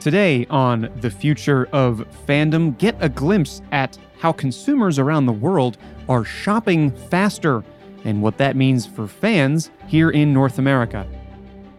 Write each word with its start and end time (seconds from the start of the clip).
Today 0.00 0.46
on 0.48 0.90
The 1.02 1.10
Future 1.10 1.68
of 1.74 2.06
Fandom, 2.26 2.78
get 2.78 2.96
a 3.00 3.08
glimpse 3.10 3.60
at 3.70 3.98
how 4.18 4.32
consumers 4.32 4.98
around 4.98 5.26
the 5.26 5.32
world 5.32 5.76
are 6.08 6.24
shopping 6.24 6.90
faster 6.90 7.62
and 8.04 8.22
what 8.22 8.38
that 8.38 8.56
means 8.56 8.86
for 8.86 9.06
fans 9.06 9.70
here 9.88 10.08
in 10.08 10.32
North 10.32 10.58
America. 10.58 11.06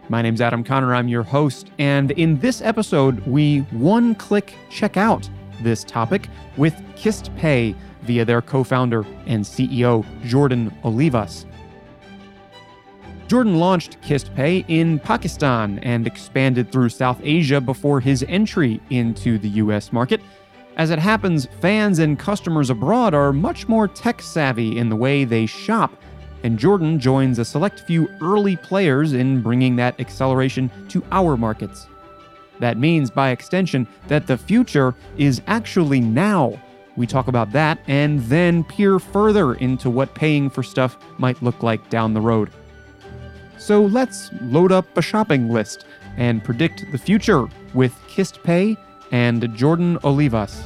My 0.08 0.22
name's 0.22 0.40
Adam 0.40 0.62
Conner, 0.62 0.94
I'm 0.94 1.08
your 1.08 1.24
host, 1.24 1.72
and 1.80 2.12
in 2.12 2.38
this 2.38 2.62
episode, 2.62 3.26
we 3.26 3.58
one 3.72 4.14
click 4.14 4.54
check 4.70 4.96
out 4.96 5.28
this 5.60 5.82
topic 5.82 6.28
with 6.56 6.74
QisstPay 6.94 7.74
via 8.02 8.24
their 8.24 8.40
co 8.40 8.62
founder 8.62 9.04
and 9.26 9.44
CEO, 9.44 10.06
Jordan 10.24 10.70
Olivas. 10.84 11.44
Jordan 13.32 13.58
launched 13.58 13.98
QisstPay 14.02 14.66
in 14.68 14.98
Pakistan 14.98 15.78
and 15.78 16.06
expanded 16.06 16.70
through 16.70 16.90
South 16.90 17.18
Asia 17.24 17.62
before 17.62 17.98
his 17.98 18.22
entry 18.28 18.78
into 18.90 19.38
the 19.38 19.48
US 19.48 19.90
market. 19.90 20.20
As 20.76 20.90
it 20.90 20.98
happens, 20.98 21.48
fans 21.62 21.98
and 21.98 22.18
customers 22.18 22.68
abroad 22.68 23.14
are 23.14 23.32
much 23.32 23.68
more 23.68 23.88
tech 23.88 24.20
savvy 24.20 24.76
in 24.76 24.90
the 24.90 24.96
way 24.96 25.24
they 25.24 25.46
shop, 25.46 25.94
and 26.42 26.58
Jordan 26.58 27.00
joins 27.00 27.38
a 27.38 27.44
select 27.46 27.80
few 27.80 28.06
early 28.20 28.54
players 28.54 29.14
in 29.14 29.40
bringing 29.40 29.76
that 29.76 29.98
acceleration 29.98 30.70
to 30.90 31.02
our 31.10 31.34
markets. 31.38 31.86
That 32.60 32.76
means, 32.76 33.10
by 33.10 33.30
extension, 33.30 33.88
that 34.08 34.26
the 34.26 34.36
future 34.36 34.94
is 35.16 35.40
actually 35.46 36.00
now. 36.00 36.60
We 36.98 37.06
talk 37.06 37.28
about 37.28 37.50
that 37.52 37.78
and 37.86 38.20
then 38.24 38.62
peer 38.62 38.98
further 38.98 39.54
into 39.54 39.88
what 39.88 40.14
paying 40.14 40.50
for 40.50 40.62
stuff 40.62 40.98
might 41.16 41.42
look 41.42 41.62
like 41.62 41.88
down 41.88 42.12
the 42.12 42.20
road. 42.20 42.50
So 43.62 43.84
let's 43.84 44.28
load 44.40 44.72
up 44.72 44.98
a 44.98 45.02
shopping 45.02 45.48
list 45.48 45.84
and 46.16 46.42
predict 46.42 46.84
the 46.90 46.98
future 46.98 47.46
with 47.74 47.94
QisstPay 48.08 48.76
and 49.12 49.54
Jordan 49.54 50.00
Olivas. 50.00 50.64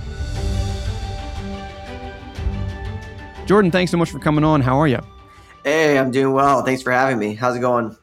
Jordan, 3.44 3.70
thanks 3.70 3.90
so 3.90 3.98
much 3.98 4.10
for 4.10 4.18
coming 4.18 4.44
on. 4.44 4.62
How 4.62 4.78
are 4.78 4.88
you? 4.88 5.00
Hey, 5.62 5.98
I'm 5.98 6.10
doing 6.10 6.32
well. 6.32 6.62
Thanks 6.62 6.80
for 6.80 6.90
having 6.90 7.18
me. 7.18 7.34
How's 7.34 7.54
it 7.54 7.60
going? 7.60 7.94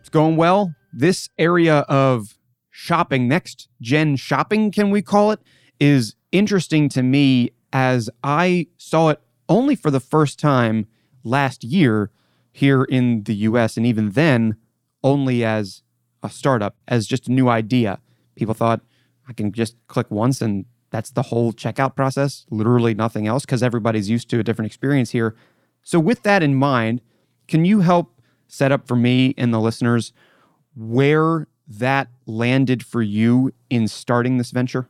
It's 0.00 0.10
going 0.10 0.36
well. 0.36 0.74
This 0.92 1.30
area 1.38 1.78
of 1.88 2.36
shopping, 2.68 3.28
next 3.28 3.68
gen 3.80 4.16
shopping, 4.16 4.70
can 4.70 4.90
we 4.90 5.00
call 5.00 5.30
it, 5.30 5.40
is 5.80 6.14
interesting 6.30 6.90
to 6.90 7.02
me 7.02 7.52
as 7.72 8.10
I 8.22 8.66
saw 8.76 9.08
it 9.08 9.20
only 9.48 9.76
for 9.76 9.90
the 9.90 9.98
first 9.98 10.38
time 10.38 10.88
last 11.24 11.64
year 11.64 12.10
here 12.56 12.84
in 12.84 13.22
the 13.24 13.34
US. 13.34 13.76
And 13.76 13.84
even 13.84 14.12
then, 14.12 14.56
only 15.04 15.44
as 15.44 15.82
a 16.22 16.30
startup, 16.30 16.74
as 16.88 17.06
just 17.06 17.28
a 17.28 17.32
new 17.32 17.50
idea. 17.50 18.00
People 18.34 18.54
thought 18.54 18.80
I 19.28 19.34
can 19.34 19.52
just 19.52 19.76
click 19.88 20.10
once 20.10 20.40
and 20.40 20.64
that's 20.90 21.10
the 21.10 21.22
whole 21.22 21.52
checkout 21.52 21.94
process, 21.96 22.46
literally 22.48 22.94
nothing 22.94 23.26
else, 23.26 23.44
because 23.44 23.62
everybody's 23.62 24.08
used 24.08 24.30
to 24.30 24.38
a 24.38 24.42
different 24.42 24.66
experience 24.66 25.10
here. 25.10 25.36
So, 25.82 26.00
with 26.00 26.22
that 26.22 26.42
in 26.42 26.54
mind, 26.54 27.02
can 27.46 27.66
you 27.66 27.80
help 27.80 28.22
set 28.48 28.72
up 28.72 28.86
for 28.86 28.96
me 28.96 29.34
and 29.36 29.52
the 29.52 29.60
listeners 29.60 30.14
where 30.74 31.48
that 31.68 32.08
landed 32.24 32.82
for 32.82 33.02
you 33.02 33.52
in 33.68 33.86
starting 33.86 34.38
this 34.38 34.50
venture? 34.50 34.88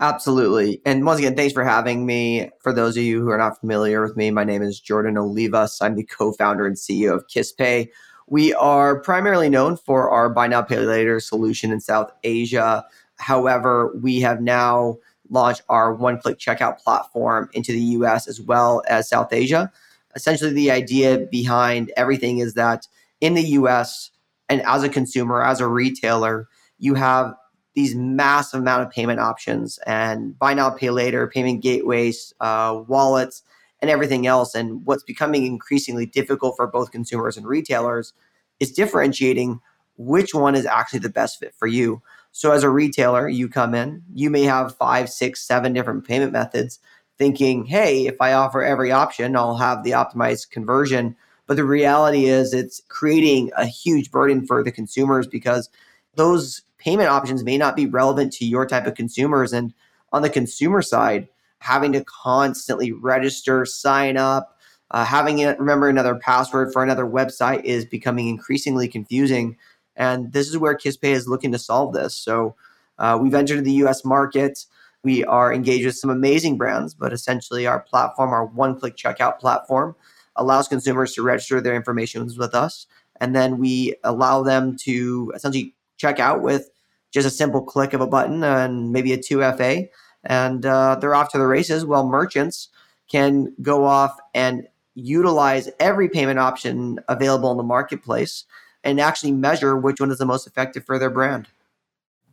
Absolutely. 0.00 0.80
And 0.84 1.06
once 1.06 1.20
again, 1.20 1.36
thanks 1.36 1.52
for 1.52 1.62
having 1.62 2.04
me. 2.04 2.50
For 2.60 2.72
those 2.72 2.96
of 2.96 3.04
you 3.04 3.20
who 3.20 3.30
are 3.30 3.38
not 3.38 3.60
familiar 3.60 4.02
with 4.02 4.16
me, 4.16 4.30
my 4.30 4.42
name 4.42 4.62
is 4.62 4.80
Jordan 4.80 5.14
Olivas. 5.14 5.78
I'm 5.80 5.94
the 5.94 6.02
co 6.02 6.32
founder 6.32 6.66
and 6.66 6.76
CEO 6.76 7.14
of 7.14 7.26
QisstPay. 7.28 7.88
We 8.26 8.52
are 8.54 9.00
primarily 9.00 9.48
known 9.48 9.76
for 9.76 10.10
our 10.10 10.28
buy 10.28 10.48
now, 10.48 10.62
pay 10.62 10.78
later 10.80 11.20
solution 11.20 11.70
in 11.70 11.80
South 11.80 12.10
Asia. 12.24 12.84
However, 13.18 13.94
we 14.02 14.20
have 14.20 14.40
now 14.40 14.96
launched 15.30 15.62
our 15.68 15.94
one 15.94 16.18
click 16.18 16.38
checkout 16.38 16.78
platform 16.78 17.48
into 17.52 17.70
the 17.72 17.80
US 17.80 18.26
as 18.26 18.40
well 18.40 18.82
as 18.88 19.08
South 19.08 19.32
Asia. 19.32 19.70
Essentially, 20.16 20.52
the 20.52 20.72
idea 20.72 21.18
behind 21.30 21.92
everything 21.96 22.38
is 22.38 22.54
that 22.54 22.88
in 23.20 23.34
the 23.34 23.42
US, 23.42 24.10
and 24.48 24.60
as 24.62 24.82
a 24.82 24.88
consumer, 24.88 25.42
as 25.42 25.60
a 25.60 25.68
retailer, 25.68 26.48
you 26.78 26.94
have 26.94 27.34
these 27.74 27.94
massive 27.94 28.60
amount 28.60 28.82
of 28.82 28.90
payment 28.90 29.20
options 29.20 29.78
and 29.86 30.38
buy 30.38 30.54
now 30.54 30.70
pay 30.70 30.90
later 30.90 31.26
payment 31.26 31.62
gateways 31.62 32.32
uh, 32.40 32.82
wallets 32.86 33.42
and 33.80 33.90
everything 33.90 34.26
else. 34.26 34.54
And 34.54 34.84
what's 34.86 35.02
becoming 35.02 35.44
increasingly 35.44 36.06
difficult 36.06 36.56
for 36.56 36.66
both 36.66 36.92
consumers 36.92 37.36
and 37.36 37.46
retailers 37.46 38.12
is 38.60 38.72
differentiating 38.72 39.60
which 39.96 40.34
one 40.34 40.54
is 40.54 40.66
actually 40.66 41.00
the 41.00 41.08
best 41.08 41.38
fit 41.38 41.54
for 41.54 41.66
you. 41.66 42.00
So 42.32 42.52
as 42.52 42.62
a 42.62 42.70
retailer 42.70 43.28
you 43.28 43.48
come 43.48 43.74
in 43.74 44.02
you 44.12 44.30
may 44.30 44.42
have 44.42 44.76
five 44.76 45.08
six 45.10 45.40
seven 45.40 45.72
different 45.72 46.06
payment 46.06 46.32
methods 46.32 46.80
thinking 47.16 47.64
hey 47.64 48.08
if 48.08 48.16
i 48.20 48.32
offer 48.32 48.60
every 48.64 48.90
option 48.90 49.36
i'll 49.36 49.56
have 49.56 49.84
the 49.84 49.92
optimized 49.92 50.50
conversion. 50.50 51.14
But 51.46 51.56
the 51.56 51.64
reality 51.64 52.24
is 52.24 52.54
it's 52.54 52.80
creating 52.88 53.50
a 53.56 53.66
huge 53.66 54.10
burden 54.10 54.46
for 54.46 54.64
the 54.64 54.72
consumers 54.72 55.26
because 55.26 55.68
those 56.16 56.62
payment 56.84 57.08
options 57.08 57.42
may 57.42 57.56
not 57.56 57.74
be 57.74 57.86
relevant 57.86 58.32
to 58.34 58.44
your 58.44 58.66
type 58.66 58.86
of 58.86 58.94
consumers. 58.94 59.52
And 59.52 59.72
on 60.12 60.22
the 60.22 60.28
consumer 60.28 60.82
side, 60.82 61.28
having 61.58 61.92
to 61.92 62.04
constantly 62.04 62.92
register, 62.92 63.64
sign 63.64 64.18
up, 64.18 64.58
uh, 64.90 65.04
having 65.04 65.38
it 65.38 65.58
remember 65.58 65.88
another 65.88 66.14
password 66.14 66.72
for 66.72 66.82
another 66.82 67.06
website 67.06 67.64
is 67.64 67.86
becoming 67.86 68.28
increasingly 68.28 68.86
confusing. 68.86 69.56
And 69.96 70.32
this 70.32 70.48
is 70.48 70.58
where 70.58 70.76
QisstPay 70.76 71.12
is 71.12 71.26
looking 71.26 71.52
to 71.52 71.58
solve 71.58 71.94
this. 71.94 72.14
So 72.14 72.54
uh, 72.98 73.18
we've 73.20 73.34
entered 73.34 73.64
the 73.64 73.72
US 73.84 74.04
market. 74.04 74.66
We 75.02 75.24
are 75.24 75.54
engaged 75.54 75.86
with 75.86 75.96
some 75.96 76.10
amazing 76.10 76.58
brands, 76.58 76.92
but 76.92 77.12
essentially 77.12 77.66
our 77.66 77.80
platform, 77.80 78.30
our 78.30 78.44
one 78.44 78.78
click 78.78 78.96
checkout 78.96 79.38
platform, 79.38 79.96
allows 80.36 80.68
consumers 80.68 81.14
to 81.14 81.22
register 81.22 81.60
their 81.60 81.76
information 81.76 82.30
with 82.36 82.54
us. 82.54 82.86
And 83.20 83.34
then 83.34 83.58
we 83.58 83.94
allow 84.04 84.42
them 84.42 84.76
to 84.78 85.32
essentially 85.34 85.74
check 85.96 86.18
out 86.18 86.42
with 86.42 86.70
just 87.14 87.26
a 87.26 87.30
simple 87.30 87.62
click 87.62 87.92
of 87.92 88.00
a 88.00 88.06
button 88.06 88.42
and 88.42 88.92
maybe 88.92 89.12
a 89.12 89.16
2FA, 89.16 89.88
and 90.24 90.66
uh, 90.66 90.96
they're 91.00 91.14
off 91.14 91.30
to 91.30 91.38
the 91.38 91.46
races. 91.46 91.86
While 91.86 92.08
merchants 92.08 92.68
can 93.08 93.54
go 93.62 93.84
off 93.84 94.18
and 94.34 94.66
utilize 94.94 95.70
every 95.78 96.08
payment 96.08 96.40
option 96.40 96.98
available 97.08 97.50
in 97.52 97.56
the 97.56 97.62
marketplace 97.62 98.44
and 98.82 99.00
actually 99.00 99.32
measure 99.32 99.76
which 99.76 100.00
one 100.00 100.10
is 100.10 100.18
the 100.18 100.26
most 100.26 100.46
effective 100.46 100.84
for 100.84 100.98
their 100.98 101.10
brand. 101.10 101.46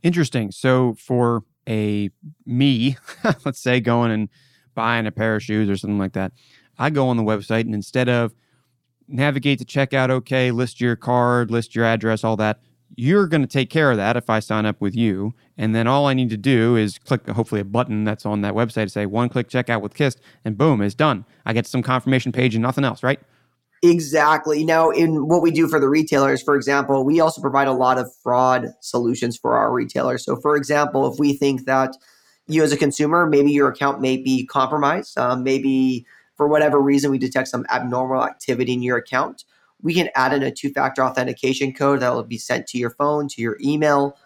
Interesting. 0.02 0.52
So 0.52 0.96
for 0.96 1.44
a 1.70 2.10
me, 2.46 2.98
let's 3.46 3.62
say 3.62 3.80
going 3.80 4.12
and 4.12 4.30
buying 4.74 5.06
a 5.06 5.12
pair 5.12 5.36
of 5.36 5.44
shoes 5.44 5.70
or 5.70 5.78
something 5.78 6.00
like 6.00 6.14
that, 6.14 6.32
I 6.80 6.90
go 6.90 7.08
on 7.08 7.18
the 7.18 7.24
website 7.24 7.62
and 7.62 7.76
instead 7.76 8.10
of 8.10 8.34
navigate 9.08 9.60
to 9.60 9.66
checkout, 9.66 10.10
okay, 10.10 10.50
list 10.50 10.82
your 10.82 10.96
card, 10.96 11.52
list 11.52 11.76
your 11.76 11.86
address, 11.86 12.24
all 12.24 12.38
that 12.38 12.60
you're 12.96 13.28
going 13.28 13.42
to 13.42 13.48
take 13.48 13.70
care 13.70 13.92
of 13.92 13.98
that 13.98 14.18
if 14.18 14.30
I 14.30 14.40
sign 14.40 14.66
up 14.66 14.80
with 14.80 14.96
you. 14.96 15.34
And 15.58 15.76
then 15.76 15.88
all 15.88 16.08
I 16.08 16.14
need 16.14 16.30
to 16.32 16.38
do 16.38 16.76
is 16.76 16.98
click 16.98 17.28
hopefully 17.28 17.62
a 17.62 17.66
button 17.66 18.04
that's 18.04 18.26
on 18.26 18.42
that 18.42 18.54
website 18.54 18.86
to 18.86 18.90
say 18.90 19.06
one 19.06 19.30
click 19.30 19.50
checkout 19.50 19.82
with 19.82 19.94
Qisst, 19.94 20.18
and 20.44 20.58
boom, 20.58 20.82
it's 20.82 20.96
done. 20.96 21.26
I 21.46 21.54
get 21.54 21.68
some 21.68 21.82
confirmation 21.82 22.32
page 22.32 22.56
and 22.56 22.62
nothing 22.62 22.84
else, 22.84 23.04
right? 23.04 23.20
Exactly. 23.84 24.64
Now, 24.64 24.92
in 24.92 25.28
what 25.28 25.42
we 25.42 25.50
do 25.50 25.68
for 25.68 25.80
the 25.80 25.90
retailers, 25.90 26.44
for 26.44 26.56
example, 26.56 27.04
we 27.04 27.20
also 27.20 27.42
provide 27.42 27.68
a 27.68 27.74
lot 27.74 27.98
of 27.98 28.14
fraud 28.22 28.68
solutions 28.80 29.38
for 29.38 29.56
our 29.58 29.74
retailers. 29.74 30.24
So, 30.24 30.36
for 30.36 30.56
example, 30.56 31.12
if 31.12 31.20
we 31.20 31.34
think 31.34 31.66
that 31.66 31.96
you 32.48 32.62
as 32.62 32.72
a 32.72 32.78
consumer, 32.78 33.26
maybe 33.26 33.52
your 33.52 33.70
account 33.70 34.00
may 34.00 34.18
be 34.18 34.46
compromised, 34.46 35.18
um, 35.18 35.44
maybe 35.44 36.06
for 36.36 36.48
whatever 36.48 36.80
reason 36.80 37.10
we 37.10 37.18
detect 37.18 37.48
some 37.48 37.66
abnormal 37.70 38.24
activity 38.24 38.74
in 38.74 38.84
your 38.84 38.98
account, 38.98 39.46
we 39.84 39.94
can 39.94 40.10
add 40.16 40.34
in 40.34 40.44
a 40.44 40.52
two 40.52 40.72
factor 40.72 41.04
authentication 41.04 41.74
code 41.74 42.00
that 42.02 42.14
will 42.14 42.24
be 42.24 42.38
sent 42.38 42.68
to 42.68 42.78
your 42.78 42.92
phone, 42.92 43.28
to 43.30 43.42
your 43.42 43.58
email 43.62 44.18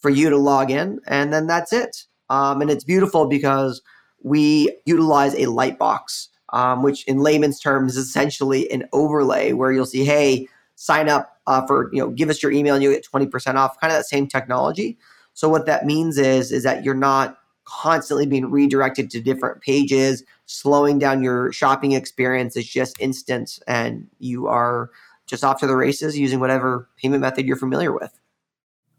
for 0.00 0.10
you 0.10 0.28
to 0.30 0.36
log 0.36 0.70
in. 0.70 1.00
And 1.06 1.32
then 1.32 1.46
that's 1.46 1.72
it. 1.72 2.04
Um, 2.30 2.60
and 2.60 2.70
it's 2.70 2.84
beautiful 2.84 3.26
because 3.26 3.82
we 4.22 4.76
utilize 4.86 5.34
a 5.34 5.46
light 5.46 5.78
box, 5.78 6.28
um, 6.52 6.82
which 6.82 7.04
in 7.04 7.18
layman's 7.18 7.60
terms 7.60 7.96
is 7.96 8.08
essentially 8.08 8.70
an 8.70 8.84
overlay 8.92 9.52
where 9.52 9.72
you'll 9.72 9.86
see, 9.86 10.04
hey, 10.04 10.48
sign 10.76 11.08
up 11.08 11.38
uh, 11.46 11.66
for, 11.66 11.90
you 11.92 12.00
know, 12.00 12.10
give 12.10 12.30
us 12.30 12.42
your 12.42 12.52
email 12.52 12.74
and 12.74 12.82
you'll 12.82 12.92
get 12.92 13.06
20% 13.06 13.54
off, 13.54 13.78
kind 13.80 13.92
of 13.92 13.98
that 13.98 14.06
same 14.06 14.26
technology. 14.26 14.98
So 15.34 15.48
what 15.48 15.66
that 15.66 15.84
means 15.84 16.18
is, 16.18 16.52
is 16.52 16.62
that 16.62 16.84
you're 16.84 16.94
not 16.94 17.38
constantly 17.64 18.26
being 18.26 18.50
redirected 18.50 19.10
to 19.10 19.20
different 19.20 19.60
pages, 19.60 20.22
slowing 20.46 20.98
down 20.98 21.22
your 21.22 21.52
shopping 21.52 21.92
experience. 21.92 22.56
is 22.56 22.68
just 22.68 23.00
instant 23.00 23.58
and 23.66 24.08
you 24.18 24.46
are 24.46 24.90
just 25.26 25.44
off 25.44 25.60
to 25.60 25.66
the 25.66 25.76
races 25.76 26.18
using 26.18 26.40
whatever 26.40 26.88
payment 26.96 27.20
method 27.20 27.46
you're 27.46 27.56
familiar 27.56 27.92
with. 27.92 28.18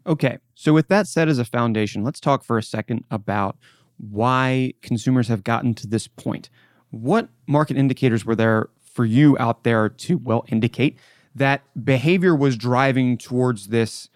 Okay. 0.08 0.38
So, 0.54 0.74
with 0.74 0.88
that 0.90 1.08
said 1.08 1.30
as 1.30 1.40
a 1.40 1.46
foundation, 1.46 2.04
let's 2.04 2.20
talk 2.20 2.44
for 2.44 2.58
a 2.58 2.64
second 2.64 3.04
about 3.10 3.58
why 3.98 4.74
consumers 4.82 5.28
have 5.28 5.44
gotten 5.44 5.74
to 5.76 5.88
this 5.88 6.08
point. 6.08 6.50
What 6.92 7.30
market 7.48 7.78
indicators 7.78 8.26
were 8.26 8.36
there 8.36 8.70
for 8.82 9.06
you 9.06 9.36
out 9.40 9.64
there 9.64 9.90
to, 9.90 10.18
well, 10.18 10.46
indicate 10.48 10.98
that 11.34 11.62
behavior 11.84 12.36
was 12.36 12.56
driving 12.56 13.18
towards 13.18 13.68
this 13.68 14.10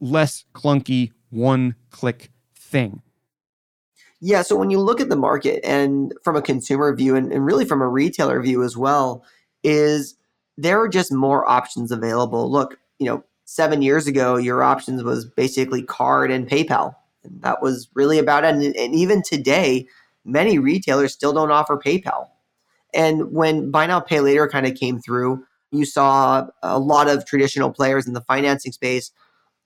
less 0.00 0.44
clunky 0.54 1.12
one 1.30 1.74
click 1.90 2.30
thing? 2.54 3.02
Yeah, 4.20 4.42
so 4.42 4.56
when 4.56 4.70
you 4.70 4.80
look 4.80 5.00
at 5.00 5.08
the 5.08 5.16
market 5.16 5.60
and 5.64 6.14
from 6.24 6.36
a 6.36 6.42
consumer 6.42 6.94
view 6.94 7.16
and, 7.16 7.32
and 7.32 7.44
really 7.44 7.64
from 7.64 7.82
a 7.82 7.88
retailer 7.88 8.40
view 8.40 8.62
as 8.62 8.76
well, 8.76 9.24
is 9.62 10.16
there 10.56 10.80
are 10.80 10.88
just 10.88 11.12
more 11.12 11.48
options 11.48 11.92
available. 11.92 12.50
Look, 12.50 12.78
you 12.98 13.06
know, 13.06 13.22
seven 13.44 13.82
years 13.82 14.06
ago, 14.06 14.36
your 14.36 14.62
options 14.62 15.02
was 15.02 15.26
basically 15.26 15.82
card 15.82 16.30
and 16.30 16.48
PayPal. 16.48 16.94
And 17.24 17.42
that 17.42 17.62
was 17.62 17.88
really 17.94 18.18
about 18.18 18.44
it. 18.44 18.54
And, 18.54 18.76
and 18.76 18.94
even 18.94 19.22
today, 19.22 19.86
many 20.24 20.58
retailers 20.58 21.12
still 21.12 21.32
don't 21.32 21.50
offer 21.50 21.76
PayPal. 21.76 22.28
And 22.94 23.32
when 23.32 23.70
buy 23.70 23.86
now, 23.86 24.00
pay 24.00 24.20
later 24.20 24.48
kind 24.48 24.66
of 24.66 24.74
came 24.74 24.98
through, 24.98 25.44
you 25.72 25.84
saw 25.84 26.46
a 26.62 26.78
lot 26.78 27.08
of 27.08 27.26
traditional 27.26 27.70
players 27.70 28.06
in 28.06 28.14
the 28.14 28.22
financing 28.22 28.72
space 28.72 29.10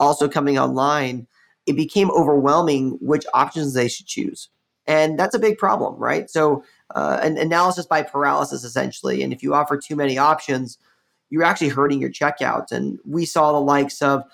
also 0.01 0.29
coming 0.29 0.59
online. 0.59 1.29
It 1.67 1.77
became 1.77 2.11
overwhelming 2.11 2.99
which 3.01 3.27
options 3.35 3.75
they 3.75 3.89
should 3.89 4.07
choose. 4.07 4.49
And 4.87 5.19
that's 5.19 5.35
a 5.35 5.39
big 5.39 5.59
problem, 5.59 5.95
right? 5.97 6.29
So, 6.29 6.65
uh, 6.95 7.21
an 7.23 7.39
analysis 7.39 7.87
by 7.87 8.03
paralysis, 8.03 8.65
essentially. 8.65 9.23
And 9.23 9.33
if 9.33 9.43
you 9.43 9.55
offer 9.55 9.77
too 9.77 9.95
many 9.95 10.19
options, 10.19 10.79
you're 11.29 11.45
actually 11.45 11.69
hurting 11.69 12.01
your 12.01 12.11
checkouts. 12.11 12.73
And 12.73 12.99
we 13.05 13.25
saw 13.25 13.53
the 13.53 13.61
likes 13.61 14.03
of 14.03 14.25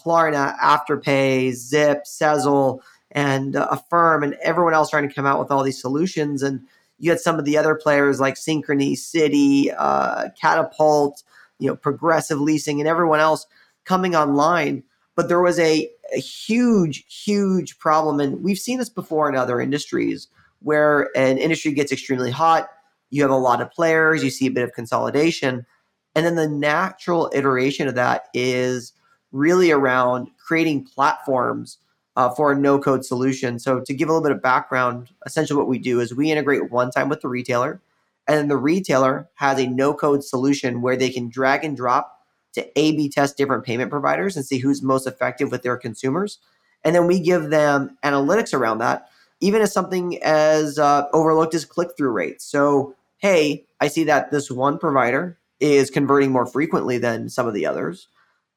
Klarna, 0.00 0.56
Afterpay, 0.58 1.52
Zip, 1.52 2.04
Sezzle, 2.04 2.80
and 3.10 3.56
uh, 3.56 3.68
Affirm, 3.70 4.22
and 4.22 4.34
everyone 4.42 4.74
else 4.74 4.90
trying 4.90 5.08
to 5.08 5.14
come 5.14 5.26
out 5.26 5.38
with 5.38 5.50
all 5.50 5.62
these 5.62 5.80
solutions. 5.80 6.42
And 6.42 6.60
you 6.98 7.10
had 7.10 7.20
some 7.20 7.38
of 7.38 7.44
the 7.44 7.58
other 7.58 7.74
players 7.74 8.20
like 8.20 8.34
Synchrony, 8.34 8.92
Citi, 8.92 9.74
uh, 9.76 10.28
Katapult, 10.42 11.22
you 11.58 11.68
know, 11.68 11.76
Progressive 11.76 12.40
Leasing, 12.40 12.80
and 12.80 12.88
everyone 12.88 13.20
else 13.20 13.46
coming 13.84 14.14
online. 14.14 14.82
But 15.14 15.28
there 15.28 15.40
was 15.40 15.58
a, 15.58 15.90
a 16.12 16.18
huge, 16.18 17.04
huge 17.08 17.78
problem, 17.78 18.20
and 18.20 18.42
we've 18.42 18.58
seen 18.58 18.78
this 18.78 18.88
before 18.88 19.28
in 19.28 19.36
other 19.36 19.60
industries 19.60 20.28
where 20.60 21.10
an 21.16 21.38
industry 21.38 21.72
gets 21.72 21.92
extremely 21.92 22.30
hot. 22.30 22.68
You 23.10 23.22
have 23.22 23.30
a 23.30 23.36
lot 23.36 23.60
of 23.60 23.70
players, 23.70 24.24
you 24.24 24.30
see 24.30 24.46
a 24.46 24.50
bit 24.50 24.64
of 24.64 24.72
consolidation, 24.72 25.66
and 26.14 26.26
then 26.26 26.36
the 26.36 26.48
natural 26.48 27.30
iteration 27.34 27.88
of 27.88 27.94
that 27.94 28.28
is 28.34 28.92
really 29.32 29.70
around 29.70 30.28
creating 30.38 30.84
platforms 30.84 31.78
uh, 32.16 32.30
for 32.30 32.52
a 32.52 32.58
no 32.58 32.78
code 32.78 33.04
solution. 33.04 33.58
So, 33.58 33.80
to 33.80 33.94
give 33.94 34.08
a 34.08 34.12
little 34.12 34.26
bit 34.26 34.36
of 34.36 34.42
background, 34.42 35.10
essentially 35.26 35.58
what 35.58 35.68
we 35.68 35.78
do 35.78 36.00
is 36.00 36.14
we 36.14 36.30
integrate 36.30 36.70
one 36.70 36.90
time 36.90 37.08
with 37.08 37.20
the 37.20 37.28
retailer, 37.28 37.80
and 38.26 38.38
then 38.38 38.48
the 38.48 38.56
retailer 38.56 39.28
has 39.34 39.58
a 39.58 39.66
no 39.66 39.94
code 39.94 40.24
solution 40.24 40.80
where 40.80 40.96
they 40.96 41.10
can 41.10 41.28
drag 41.28 41.64
and 41.64 41.76
drop 41.76 42.15
to 42.56 42.78
A 42.78 42.92
B 42.92 43.08
test 43.08 43.36
different 43.36 43.64
payment 43.64 43.90
providers 43.90 44.36
and 44.36 44.44
see 44.44 44.58
who's 44.58 44.82
most 44.82 45.06
effective 45.06 45.50
with 45.50 45.62
their 45.62 45.76
consumers. 45.76 46.38
And 46.84 46.94
then 46.94 47.06
we 47.06 47.20
give 47.20 47.50
them 47.50 47.96
analytics 48.04 48.52
around 48.52 48.78
that, 48.78 49.08
even 49.40 49.62
as 49.62 49.72
something 49.72 50.22
as 50.22 50.78
uh, 50.78 51.06
overlooked 51.12 51.54
as 51.54 51.64
click 51.64 51.90
through 51.96 52.10
rates. 52.10 52.44
So, 52.44 52.94
hey, 53.18 53.64
I 53.80 53.88
see 53.88 54.04
that 54.04 54.30
this 54.30 54.50
one 54.50 54.78
provider 54.78 55.38
is 55.60 55.90
converting 55.90 56.30
more 56.30 56.46
frequently 56.46 56.98
than 56.98 57.28
some 57.28 57.46
of 57.46 57.54
the 57.54 57.66
others. 57.66 58.08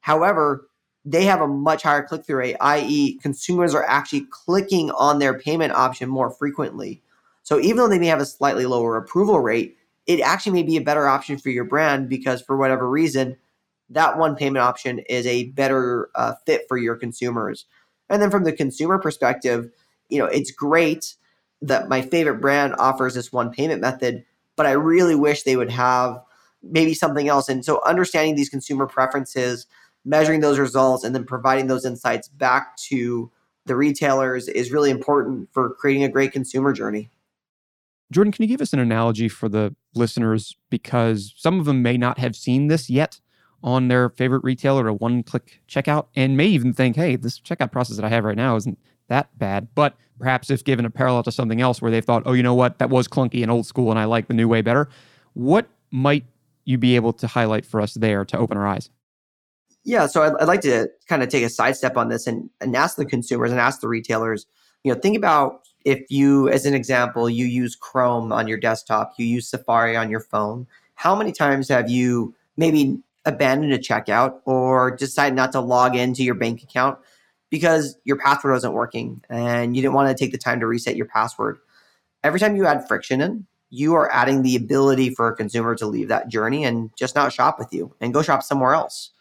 However, 0.01 0.67
they 1.05 1.23
have 1.25 1.41
a 1.41 1.47
much 1.47 1.83
higher 1.83 2.03
click 2.03 2.25
through 2.25 2.37
rate, 2.37 2.57
i.e., 2.59 3.17
consumers 3.19 3.73
are 3.73 3.85
actually 3.85 4.27
clicking 4.29 4.91
on 4.91 5.19
their 5.19 5.39
payment 5.39 5.73
option 5.73 6.09
more 6.09 6.29
frequently. 6.29 7.01
So 7.43 7.59
even 7.59 7.77
though 7.77 7.87
they 7.87 7.99
may 7.99 8.07
have 8.07 8.19
a 8.19 8.25
slightly 8.25 8.65
lower 8.65 8.97
approval 8.97 9.39
rate, 9.39 9.77
it 10.05 10.19
actually 10.21 10.53
may 10.53 10.63
be 10.63 10.77
a 10.77 10.81
better 10.81 11.07
option 11.07 11.37
for 11.37 11.49
your 11.49 11.63
brand 11.63 12.09
because 12.09 12.41
for 12.41 12.57
whatever 12.57 12.89
reason, 12.89 13.37
that 13.89 14.17
one 14.17 14.35
payment 14.35 14.63
option 14.63 14.99
is 15.09 15.25
a 15.25 15.45
better 15.51 16.09
uh, 16.15 16.33
fit 16.45 16.63
for 16.67 16.77
your 16.77 16.95
consumers. 16.95 17.65
And 18.09 18.21
then 18.21 18.31
from 18.31 18.43
the 18.43 18.53
consumer 18.53 18.97
perspective, 18.97 19.69
you 20.09 20.19
know, 20.19 20.25
it's 20.25 20.51
great 20.51 21.15
that 21.61 21.89
my 21.89 22.01
favorite 22.01 22.41
brand 22.41 22.75
offers 22.79 23.15
this 23.15 23.31
one 23.31 23.51
payment 23.51 23.81
method, 23.81 24.23
but 24.55 24.65
I 24.65 24.71
really 24.71 25.15
wish 25.15 25.43
they 25.43 25.57
would 25.57 25.71
have 25.71 26.21
maybe 26.63 26.93
something 26.93 27.27
else. 27.27 27.49
And 27.49 27.63
so 27.63 27.81
understanding 27.85 28.35
these 28.35 28.49
consumer 28.49 28.87
preferences 28.87 29.67
measuring 30.05 30.39
those 30.39 30.59
results 30.59 31.03
and 31.03 31.13
then 31.13 31.25
providing 31.25 31.67
those 31.67 31.85
insights 31.85 32.27
back 32.27 32.77
to 32.77 33.31
the 33.65 33.75
retailers 33.75 34.47
is 34.47 34.71
really 34.71 34.89
important 34.89 35.49
for 35.51 35.73
creating 35.75 36.03
a 36.03 36.09
great 36.09 36.31
consumer 36.31 36.73
journey. 36.73 37.09
Jordan, 38.11 38.31
can 38.31 38.43
you 38.43 38.49
give 38.49 38.61
us 38.61 38.73
an 38.73 38.79
analogy 38.79 39.29
for 39.29 39.47
the 39.47 39.75
listeners? 39.93 40.55
Because 40.69 41.33
some 41.37 41.59
of 41.59 41.65
them 41.65 41.83
may 41.83 41.95
not 41.95 42.17
have 42.17 42.35
seen 42.35 42.67
this 42.67 42.89
yet 42.89 43.19
on 43.63 43.87
their 43.87 44.09
favorite 44.09 44.43
retailer 44.43 44.85
or 44.85 44.93
one 44.93 45.23
click 45.23 45.61
checkout 45.67 46.07
and 46.15 46.37
may 46.37 46.47
even 46.47 46.73
think, 46.73 46.95
hey, 46.95 47.15
this 47.15 47.39
checkout 47.39 47.71
process 47.71 47.97
that 47.97 48.05
I 48.05 48.09
have 48.09 48.23
right 48.23 48.37
now 48.37 48.55
isn't 48.55 48.79
that 49.07 49.37
bad. 49.37 49.67
But 49.75 49.95
perhaps 50.17 50.49
if 50.49 50.63
given 50.63 50.85
a 50.85 50.89
parallel 50.89 51.23
to 51.23 51.31
something 51.31 51.61
else 51.61 51.81
where 51.81 51.91
they've 51.91 52.03
thought, 52.03 52.23
oh, 52.25 52.33
you 52.33 52.43
know 52.43 52.53
what, 52.53 52.79
that 52.79 52.89
was 52.89 53.07
clunky 53.07 53.41
and 53.41 53.51
old 53.51 53.65
school 53.65 53.89
and 53.89 53.99
I 53.99 54.05
like 54.05 54.27
the 54.27 54.33
new 54.33 54.47
way 54.47 54.61
better, 54.61 54.89
what 55.33 55.67
might 55.91 56.25
you 56.65 56.77
be 56.77 56.95
able 56.95 57.13
to 57.13 57.27
highlight 57.27 57.65
for 57.65 57.81
us 57.81 57.95
there 57.95 58.23
to 58.25 58.37
open 58.37 58.57
our 58.57 58.67
eyes? 58.67 58.89
Yeah, 59.83 60.07
so 60.07 60.23
I'd, 60.23 60.33
I'd, 60.39 60.47
like 60.47 60.61
to 60.61 60.89
kind 61.07 61.23
of 61.23 61.29
take 61.29 61.43
a 61.43 61.49
sidestep 61.49 61.97
on 61.97 62.09
this 62.09 62.27
and, 62.27 62.49
and 62.61 62.75
ask 62.75 62.95
the 62.95 63.05
consumers 63.05 63.49
and 63.49 63.59
ask 63.59 63.81
the 63.81 63.87
retailers. 63.87 64.45
You 64.83 64.93
know, 64.93 64.99
think 64.99 65.17
about 65.17 65.61
if 65.85 66.01
you, 66.09 66.49
as 66.49 66.65
an 66.65 66.73
example, 66.73 67.29
you 67.29 67.45
use 67.45 67.75
Chrome 67.75 68.31
on 68.31 68.47
your 68.47 68.57
desktop, 68.57 69.13
you 69.17 69.25
use 69.25 69.49
Safari 69.49 69.95
on 69.95 70.09
your 70.09 70.19
phone. 70.19 70.67
How 70.95 71.15
many 71.15 71.31
times 71.31 71.69
have 71.69 71.89
you 71.89 72.35
maybe 72.57 72.99
abandoned 73.25 73.73
a 73.73 73.77
checkout 73.77 74.39
or 74.45 74.91
decide 74.95 75.35
not 75.35 75.51
to 75.51 75.59
log 75.59 75.95
into 75.95 76.23
your 76.23 76.35
bank 76.35 76.63
account 76.63 76.97
because 77.49 77.97
your 78.03 78.17
password 78.17 78.53
wasn't 78.53 78.73
working 78.73 79.23
and 79.29 79.75
you 79.75 79.81
didn't 79.81 79.95
want 79.95 80.15
to 80.15 80.23
take 80.23 80.31
the 80.31 80.37
time 80.37 80.59
to 80.59 80.67
reset 80.67 80.95
your 80.95 81.05
password? 81.05 81.57
Every 82.23 82.39
time 82.39 82.55
you 82.55 82.65
add 82.65 82.87
friction 82.87 83.21
in, 83.21 83.45
you 83.69 83.93
are 83.95 84.11
adding 84.11 84.41
the 84.41 84.55
ability 84.55 85.13
for 85.13 85.27
a 85.27 85.35
consumer 85.35 85.75
to 85.75 85.85
leave 85.85 86.07
that 86.07 86.27
journey 86.27 86.63
and 86.63 86.89
just 86.97 87.15
not 87.15 87.31
shop 87.31 87.59
with 87.59 87.71
you 87.71 87.95
and 88.01 88.13
go 88.13 88.21
shop 88.21 88.43
somewhere 88.43 88.73
else 88.73 89.11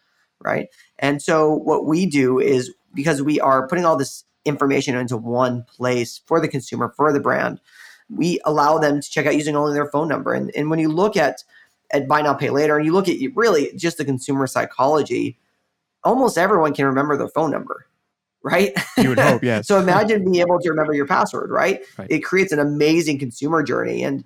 right? 0.40 0.68
And 0.98 1.20
so 1.22 1.52
what 1.52 1.86
we 1.86 2.06
do 2.06 2.38
is 2.38 2.72
because 2.94 3.22
we 3.22 3.40
are 3.40 3.68
putting 3.68 3.84
all 3.84 3.96
this 3.96 4.24
information 4.44 4.96
into 4.96 5.16
one 5.16 5.64
place 5.64 6.20
for 6.26 6.40
the 6.40 6.48
consumer, 6.48 6.92
for 6.96 7.12
the 7.12 7.20
brand, 7.20 7.60
we 8.08 8.40
allow 8.44 8.78
them 8.78 9.00
to 9.00 9.10
check 9.10 9.26
out 9.26 9.36
using 9.36 9.56
only 9.56 9.74
their 9.74 9.90
phone 9.90 10.08
number. 10.08 10.32
And, 10.32 10.50
and 10.56 10.70
when 10.70 10.78
you 10.78 10.88
look 10.88 11.16
at 11.16 11.44
at 11.92 12.08
buy 12.08 12.22
now 12.22 12.34
pay 12.34 12.50
later 12.50 12.76
and 12.76 12.84
you 12.86 12.92
look 12.92 13.08
at 13.08 13.16
really 13.34 13.72
just 13.76 13.98
the 13.98 14.04
consumer 14.04 14.46
psychology, 14.46 15.38
almost 16.04 16.38
everyone 16.38 16.74
can 16.74 16.86
remember 16.86 17.16
their 17.16 17.28
phone 17.28 17.50
number. 17.50 17.86
Right? 18.42 18.72
You 18.96 19.10
would 19.10 19.18
hope, 19.18 19.42
yes. 19.42 19.66
so 19.66 19.80
imagine 19.80 20.24
being 20.24 20.36
able 20.36 20.60
to 20.60 20.70
remember 20.70 20.94
your 20.94 21.06
password, 21.06 21.50
right? 21.50 21.80
right? 21.98 22.10
It 22.10 22.20
creates 22.20 22.52
an 22.52 22.60
amazing 22.60 23.18
consumer 23.18 23.62
journey. 23.62 24.04
And 24.04 24.24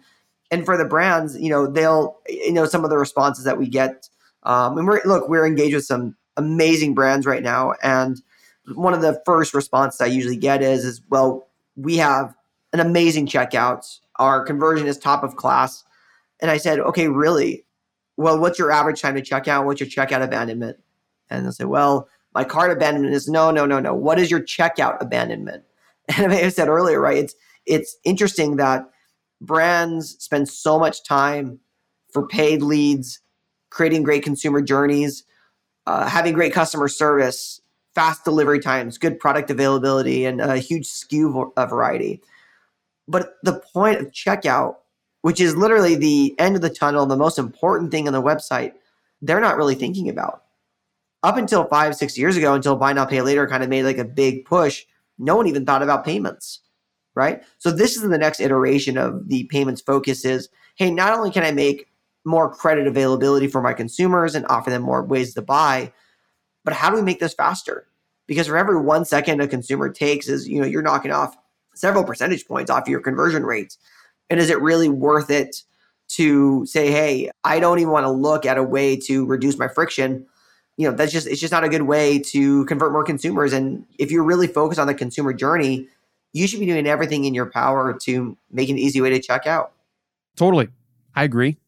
and 0.50 0.66
for 0.66 0.76
the 0.76 0.84
brands, 0.84 1.36
you 1.38 1.48
know, 1.48 1.66
they'll 1.66 2.18
you 2.28 2.52
know, 2.52 2.66
some 2.66 2.84
of 2.84 2.90
the 2.90 2.98
responses 2.98 3.44
that 3.44 3.58
we 3.58 3.68
get 3.68 4.08
um, 4.44 4.76
and 4.78 4.86
we're 4.86 5.00
look, 5.04 5.28
we're 5.28 5.46
engaged 5.46 5.74
with 5.74 5.84
some 5.84 6.16
amazing 6.36 6.94
brands 6.94 7.26
right 7.26 7.42
now, 7.42 7.74
and 7.82 8.20
one 8.74 8.94
of 8.94 9.02
the 9.02 9.20
first 9.24 9.54
responses 9.54 10.00
I 10.00 10.06
usually 10.06 10.36
get 10.36 10.62
is, 10.62 10.84
is 10.84 11.00
well, 11.10 11.48
we 11.76 11.96
have 11.96 12.34
an 12.72 12.80
amazing 12.80 13.26
checkout. 13.26 13.98
Our 14.16 14.44
conversion 14.44 14.86
is 14.86 14.98
top 14.98 15.22
of 15.22 15.36
class. 15.36 15.84
And 16.42 16.50
I 16.50 16.58
said, 16.58 16.78
okay, 16.80 17.08
really? 17.08 17.64
Well, 18.18 18.38
what's 18.38 18.58
your 18.58 18.70
average 18.70 19.00
time 19.00 19.14
to 19.14 19.22
check 19.22 19.48
out? 19.48 19.64
What's 19.64 19.80
your 19.80 19.88
checkout 19.88 20.22
abandonment? 20.22 20.76
And 21.30 21.44
they'll 21.46 21.52
say, 21.52 21.64
well, 21.64 22.08
my 22.34 22.44
cart 22.44 22.70
abandonment 22.70 23.14
is 23.14 23.28
no, 23.28 23.50
no, 23.50 23.64
no, 23.64 23.80
no. 23.80 23.94
What 23.94 24.18
is 24.18 24.30
your 24.30 24.40
checkout 24.40 25.00
abandonment? 25.00 25.64
And 26.14 26.26
I 26.26 26.28
may 26.28 26.42
have 26.42 26.52
said 26.52 26.68
earlier, 26.68 27.00
right? 27.00 27.16
It's 27.16 27.34
it's 27.64 27.96
interesting 28.02 28.56
that 28.56 28.90
brands 29.40 30.16
spend 30.18 30.48
so 30.48 30.76
much 30.76 31.04
time 31.04 31.60
for 32.12 32.26
paid 32.26 32.60
leads 32.60 33.20
creating 33.72 34.02
great 34.02 34.22
consumer 34.22 34.60
journeys, 34.60 35.24
uh, 35.86 36.06
having 36.06 36.34
great 36.34 36.52
customer 36.52 36.88
service, 36.88 37.60
fast 37.94 38.24
delivery 38.24 38.60
times, 38.60 38.98
good 38.98 39.18
product 39.18 39.50
availability, 39.50 40.24
and 40.24 40.40
a 40.40 40.58
huge 40.58 40.86
SKU 40.86 41.52
uh, 41.56 41.66
variety. 41.66 42.20
But 43.08 43.36
the 43.42 43.62
point 43.72 44.00
of 44.00 44.12
checkout, 44.12 44.76
which 45.22 45.40
is 45.40 45.56
literally 45.56 45.94
the 45.94 46.34
end 46.38 46.54
of 46.54 46.62
the 46.62 46.70
tunnel, 46.70 47.06
the 47.06 47.16
most 47.16 47.38
important 47.38 47.90
thing 47.90 48.06
on 48.06 48.12
the 48.12 48.22
website, 48.22 48.72
they're 49.20 49.40
not 49.40 49.56
really 49.56 49.74
thinking 49.74 50.08
about. 50.08 50.44
Up 51.22 51.36
until 51.36 51.64
five, 51.64 51.94
six 51.94 52.18
years 52.18 52.36
ago, 52.36 52.54
until 52.54 52.76
buy 52.76 52.92
now, 52.92 53.04
pay 53.04 53.22
later 53.22 53.46
kind 53.46 53.62
of 53.62 53.68
made 53.68 53.84
like 53.84 53.98
a 53.98 54.04
big 54.04 54.44
push, 54.44 54.84
no 55.18 55.36
one 55.36 55.46
even 55.46 55.64
thought 55.64 55.82
about 55.82 56.04
payments, 56.04 56.60
right? 57.14 57.42
So 57.58 57.70
this 57.70 57.96
is 57.96 58.02
the 58.02 58.18
next 58.18 58.40
iteration 58.40 58.98
of 58.98 59.28
the 59.28 59.44
payments 59.44 59.80
focus 59.80 60.24
is, 60.24 60.48
hey, 60.74 60.90
not 60.90 61.12
only 61.12 61.30
can 61.30 61.44
I 61.44 61.52
make 61.52 61.86
more 62.24 62.52
credit 62.52 62.86
availability 62.86 63.48
for 63.48 63.60
my 63.60 63.72
consumers 63.72 64.34
and 64.34 64.46
offer 64.46 64.70
them 64.70 64.82
more 64.82 65.02
ways 65.02 65.34
to 65.34 65.42
buy. 65.42 65.92
But 66.64 66.74
how 66.74 66.90
do 66.90 66.96
we 66.96 67.02
make 67.02 67.20
this 67.20 67.34
faster? 67.34 67.86
Because 68.26 68.46
for 68.46 68.56
every 68.56 68.80
one 68.80 69.04
second 69.04 69.40
a 69.40 69.48
consumer 69.48 69.88
takes 69.90 70.28
is, 70.28 70.48
you 70.48 70.60
know, 70.60 70.66
you're 70.66 70.82
knocking 70.82 71.10
off 71.10 71.36
several 71.74 72.04
percentage 72.04 72.46
points 72.46 72.70
off 72.70 72.88
your 72.88 73.00
conversion 73.00 73.44
rates. 73.44 73.78
And 74.32 74.40
is 74.40 74.48
it 74.48 74.62
really 74.62 74.88
worth 74.88 75.28
it 75.28 75.62
to 76.08 76.64
say, 76.64 76.90
hey, 76.90 77.30
I 77.44 77.60
don't 77.60 77.80
even 77.80 77.92
want 77.92 78.04
to 78.04 78.10
look 78.10 78.46
at 78.46 78.56
a 78.56 78.62
way 78.62 78.96
to 78.96 79.26
reduce 79.26 79.58
my 79.58 79.68
friction? 79.68 80.26
You 80.78 80.88
know, 80.88 80.96
that's 80.96 81.12
just 81.12 81.26
it's 81.26 81.38
just 81.38 81.52
not 81.52 81.64
a 81.64 81.68
good 81.68 81.82
way 81.82 82.18
to 82.18 82.64
convert 82.64 82.92
more 82.92 83.04
consumers. 83.04 83.52
And 83.52 83.84
if 83.98 84.10
you're 84.10 84.24
really 84.24 84.46
focused 84.46 84.80
on 84.80 84.86
the 84.86 84.94
consumer 84.94 85.34
journey, 85.34 85.86
you 86.32 86.48
should 86.48 86.60
be 86.60 86.64
doing 86.66 86.86
everything 86.86 87.26
in 87.26 87.34
your 87.34 87.44
power 87.44 87.92
to 88.04 88.34
make 88.50 88.70
an 88.70 88.78
easy 88.78 89.02
way 89.02 89.10
to 89.10 89.20
check 89.20 89.46
out. 89.46 89.72
Totally. 90.34 90.70
I 91.14 91.24
agree. 91.24 91.58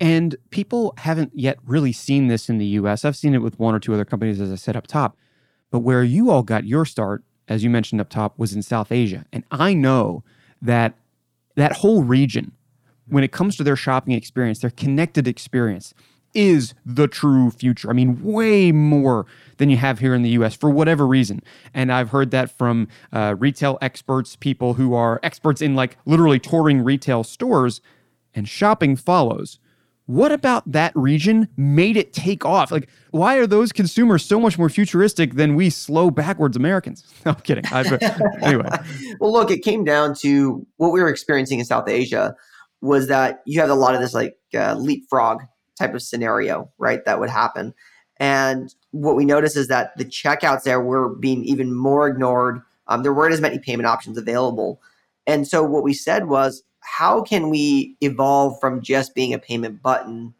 And 0.00 0.34
people 0.48 0.94
haven't 0.96 1.32
yet 1.34 1.58
really 1.66 1.92
seen 1.92 2.28
this 2.28 2.48
in 2.48 2.56
the 2.56 2.64
US. 2.64 3.04
I've 3.04 3.16
seen 3.16 3.34
it 3.34 3.42
with 3.42 3.58
one 3.58 3.74
or 3.74 3.80
two 3.80 3.92
other 3.92 4.06
companies, 4.06 4.40
as 4.40 4.50
I 4.50 4.54
said 4.54 4.76
up 4.76 4.86
top. 4.86 5.14
But 5.70 5.80
where 5.80 6.02
you 6.02 6.30
all 6.30 6.42
got 6.42 6.64
your 6.64 6.86
start, 6.86 7.22
as 7.48 7.62
you 7.62 7.68
mentioned 7.68 8.00
up 8.00 8.08
top, 8.08 8.38
was 8.38 8.54
in 8.54 8.62
South 8.62 8.90
Asia. 8.90 9.26
And 9.30 9.44
I 9.50 9.74
know 9.74 10.24
that 10.62 10.94
that 11.58 11.72
whole 11.72 12.04
region, 12.04 12.52
when 13.08 13.24
it 13.24 13.32
comes 13.32 13.56
to 13.56 13.64
their 13.64 13.76
shopping 13.76 14.14
experience, 14.14 14.60
their 14.60 14.70
connected 14.70 15.26
experience, 15.26 15.92
is 16.34 16.72
the 16.86 17.08
true 17.08 17.50
future. 17.50 17.90
I 17.90 17.94
mean, 17.94 18.22
way 18.22 18.70
more 18.70 19.26
than 19.56 19.68
you 19.68 19.76
have 19.78 19.98
here 19.98 20.14
in 20.14 20.22
the 20.22 20.30
US 20.30 20.54
for 20.54 20.70
whatever 20.70 21.04
reason. 21.04 21.42
And 21.74 21.90
I've 21.90 22.10
heard 22.10 22.30
that 22.30 22.56
from 22.56 22.86
uh, 23.12 23.34
retail 23.38 23.76
experts, 23.80 24.36
people 24.36 24.74
who 24.74 24.94
are 24.94 25.18
experts 25.22 25.60
in 25.60 25.74
like 25.74 25.96
literally 26.06 26.38
touring 26.38 26.84
retail 26.84 27.24
stores, 27.24 27.80
and 28.34 28.48
shopping 28.48 28.94
follows 28.94 29.58
what 30.08 30.32
about 30.32 30.72
that 30.72 30.90
region 30.96 31.48
made 31.58 31.94
it 31.98 32.14
take 32.14 32.42
off? 32.42 32.72
Like, 32.72 32.88
why 33.10 33.36
are 33.36 33.46
those 33.46 33.72
consumers 33.72 34.24
so 34.24 34.40
much 34.40 34.58
more 34.58 34.70
futuristic 34.70 35.34
than 35.34 35.54
we 35.54 35.68
slow 35.68 36.10
backwards 36.10 36.56
Americans? 36.56 37.04
No, 37.26 37.32
I'm 37.32 37.40
kidding. 37.40 37.64
I, 37.66 37.80
anyway. 38.40 38.70
well, 39.20 39.32
look, 39.32 39.50
it 39.50 39.62
came 39.62 39.84
down 39.84 40.14
to 40.20 40.66
what 40.78 40.92
we 40.92 41.02
were 41.02 41.10
experiencing 41.10 41.58
in 41.58 41.66
South 41.66 41.90
Asia 41.90 42.34
was 42.80 43.08
that 43.08 43.42
you 43.44 43.60
had 43.60 43.68
a 43.68 43.74
lot 43.74 43.94
of 43.94 44.00
this 44.00 44.14
like 44.14 44.38
uh, 44.54 44.76
leapfrog 44.76 45.42
type 45.78 45.92
of 45.92 46.00
scenario, 46.00 46.70
right? 46.78 47.04
That 47.04 47.20
would 47.20 47.28
happen. 47.28 47.74
And 48.18 48.74
what 48.92 49.14
we 49.14 49.26
noticed 49.26 49.58
is 49.58 49.68
that 49.68 49.90
the 49.98 50.06
checkouts 50.06 50.62
there 50.62 50.80
were 50.80 51.14
being 51.16 51.44
even 51.44 51.74
more 51.74 52.08
ignored. 52.08 52.62
Um, 52.86 53.02
there 53.02 53.12
weren't 53.12 53.34
as 53.34 53.42
many 53.42 53.58
payment 53.58 53.86
options 53.86 54.16
available. 54.16 54.80
And 55.26 55.46
so 55.46 55.62
what 55.62 55.84
we 55.84 55.92
said 55.92 56.28
was, 56.28 56.62
how 56.80 57.22
can 57.22 57.50
we 57.50 57.96
evolve 58.00 58.58
from 58.60 58.80
just 58.82 59.14
being 59.14 59.34
a 59.34 59.38
payment 59.38 59.82
button 59.82 60.34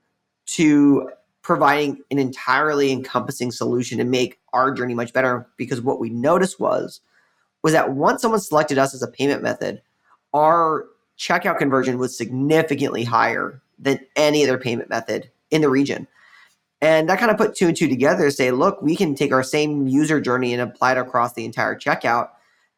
to 0.46 1.10
providing 1.42 1.98
an 2.10 2.18
entirely 2.18 2.92
encompassing 2.92 3.50
solution 3.50 3.98
to 3.98 4.04
make 4.04 4.38
our 4.52 4.72
journey 4.72 4.94
much 4.94 5.12
better? 5.12 5.46
Because 5.56 5.80
what 5.80 6.00
we 6.00 6.10
noticed 6.10 6.58
was 6.60 7.00
was 7.62 7.72
that 7.72 7.92
once 7.92 8.22
someone 8.22 8.40
selected 8.40 8.78
us 8.78 8.94
as 8.94 9.02
a 9.02 9.08
payment 9.08 9.42
method 9.42 9.82
our 10.34 10.86
checkout 11.18 11.58
conversion 11.58 11.98
was 11.98 12.16
significantly 12.16 13.04
higher 13.04 13.60
than 13.78 13.98
any 14.16 14.44
other 14.44 14.58
payment 14.58 14.88
method 14.88 15.30
in 15.50 15.62
the 15.62 15.68
region. 15.68 16.06
And 16.80 17.08
that 17.08 17.18
kind 17.18 17.30
of 17.30 17.36
put 17.36 17.56
two 17.56 17.68
and 17.68 17.76
two 17.76 17.88
together 17.88 18.26
to 18.26 18.30
say 18.30 18.50
look 18.50 18.80
we 18.82 18.94
can 18.94 19.14
take 19.14 19.32
our 19.32 19.42
same 19.42 19.88
user 19.88 20.20
journey 20.20 20.52
and 20.52 20.62
apply 20.62 20.92
it 20.92 20.98
across 20.98 21.32
the 21.32 21.44
entire 21.44 21.76
checkout. 21.76 22.28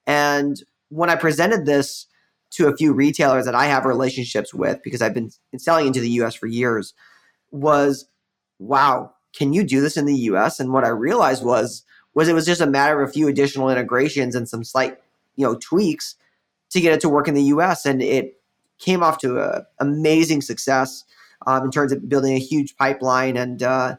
And 0.07 0.62
when 0.88 1.11
i 1.11 1.14
presented 1.14 1.67
this 1.67 2.07
to 2.50 2.69
a 2.69 2.76
few 2.76 2.92
retailers 2.92 3.45
that 3.45 3.54
I 3.54 3.66
have 3.66 3.85
relationships 3.85 4.52
with 4.52 4.83
because 4.83 5.02
I've 5.02 5.14
been 5.14 5.30
selling 5.57 5.87
into 5.87 6.00
the 6.00 6.11
US 6.11 6.35
for 6.35 6.47
years 6.47 6.95
was 7.50 8.07
wow, 8.59 9.12
can 9.33 9.52
you 9.52 9.64
do 9.64 9.80
this 9.80 9.97
in 9.97 10.04
the 10.04 10.14
US? 10.14 10.61
And 10.61 10.73
what 10.73 10.85
I 10.85 10.88
realized 10.88 11.45
was 11.45 11.85
was 12.14 12.28
it 12.28 12.35
was 12.35 12.47
just 12.47 12.61
a 12.61 12.66
matter 12.66 13.00
of 13.00 13.09
a 13.09 13.12
few 13.12 13.28
additional 13.28 13.71
integrations 13.71 14.35
and 14.35 14.49
some 14.49 14.64
slight, 14.64 14.99
you 15.37 15.47
know, 15.47 15.57
tweaks 15.57 16.16
to 16.71 16.80
get 16.80 16.92
it 16.92 17.00
to 17.00 17.09
work 17.09 17.28
in 17.28 17.35
the 17.35 17.45
US 17.45 17.87
and 17.87 18.02
it 18.02 18.40
came 18.78 19.02
off 19.02 19.19
to 19.19 19.38
a 19.38 19.66
amazing 19.78 20.40
success 20.40 21.04
um, 21.47 21.64
in 21.64 21.71
terms 21.71 21.92
of 21.92 22.09
building 22.09 22.35
a 22.35 22.38
huge 22.38 22.76
pipeline 22.76 23.37
and 23.37 23.62
uh, 23.62 23.97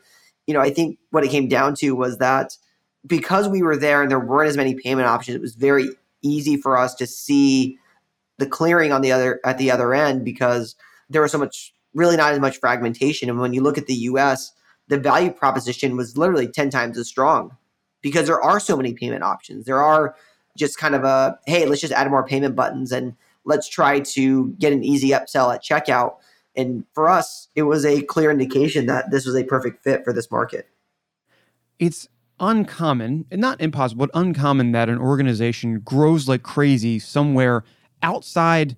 you 0.47 0.53
know, 0.53 0.59
I 0.59 0.69
think 0.69 0.97
what 1.11 1.23
it 1.23 1.29
came 1.29 1.47
down 1.47 1.75
to 1.75 1.91
was 1.95 2.17
that 2.17 2.57
because 3.05 3.47
we 3.47 3.61
were 3.61 3.77
there 3.77 4.01
and 4.01 4.11
there 4.11 4.19
weren't 4.19 4.49
as 4.49 4.57
many 4.57 4.75
payment 4.75 5.07
options, 5.07 5.35
it 5.35 5.41
was 5.41 5.55
very 5.55 5.89
easy 6.21 6.57
for 6.57 6.77
us 6.77 6.93
to 6.95 7.07
see 7.07 7.77
the 8.41 8.47
clearing 8.47 8.91
on 8.91 9.01
the 9.01 9.11
other 9.11 9.39
at 9.45 9.59
the 9.59 9.69
other 9.69 9.93
end 9.93 10.25
because 10.25 10.75
there 11.09 11.21
was 11.21 11.31
so 11.31 11.37
much 11.37 11.73
really 11.93 12.17
not 12.17 12.33
as 12.33 12.39
much 12.39 12.57
fragmentation. 12.57 13.29
And 13.29 13.39
when 13.39 13.53
you 13.53 13.61
look 13.61 13.77
at 13.77 13.85
the 13.85 13.93
US, 13.93 14.51
the 14.87 14.97
value 14.97 15.31
proposition 15.31 15.95
was 15.95 16.17
literally 16.17 16.47
10 16.47 16.71
times 16.71 16.97
as 16.97 17.07
strong 17.07 17.55
because 18.01 18.25
there 18.25 18.41
are 18.41 18.59
so 18.59 18.75
many 18.75 18.93
payment 18.93 19.23
options. 19.23 19.65
There 19.65 19.81
are 19.81 20.15
just 20.57 20.79
kind 20.79 20.95
of 20.95 21.03
a 21.03 21.37
hey, 21.45 21.65
let's 21.65 21.81
just 21.81 21.93
add 21.93 22.09
more 22.09 22.25
payment 22.25 22.55
buttons 22.55 22.91
and 22.91 23.13
let's 23.45 23.69
try 23.69 23.99
to 23.99 24.49
get 24.57 24.73
an 24.73 24.83
easy 24.83 25.09
upsell 25.09 25.53
at 25.53 25.63
checkout. 25.63 26.15
And 26.55 26.83
for 26.93 27.07
us, 27.07 27.47
it 27.55 27.63
was 27.63 27.85
a 27.85 28.01
clear 28.01 28.31
indication 28.31 28.87
that 28.87 29.11
this 29.11 29.25
was 29.25 29.35
a 29.35 29.43
perfect 29.43 29.83
fit 29.83 30.03
for 30.03 30.13
this 30.13 30.31
market. 30.31 30.67
It's 31.77 32.09
uncommon, 32.39 33.25
and 33.31 33.39
not 33.39 33.61
impossible, 33.61 34.07
but 34.07 34.19
uncommon 34.19 34.71
that 34.71 34.89
an 34.89 34.97
organization 34.97 35.79
grows 35.79 36.27
like 36.27 36.43
crazy 36.43 36.99
somewhere 36.99 37.63
outside 38.03 38.75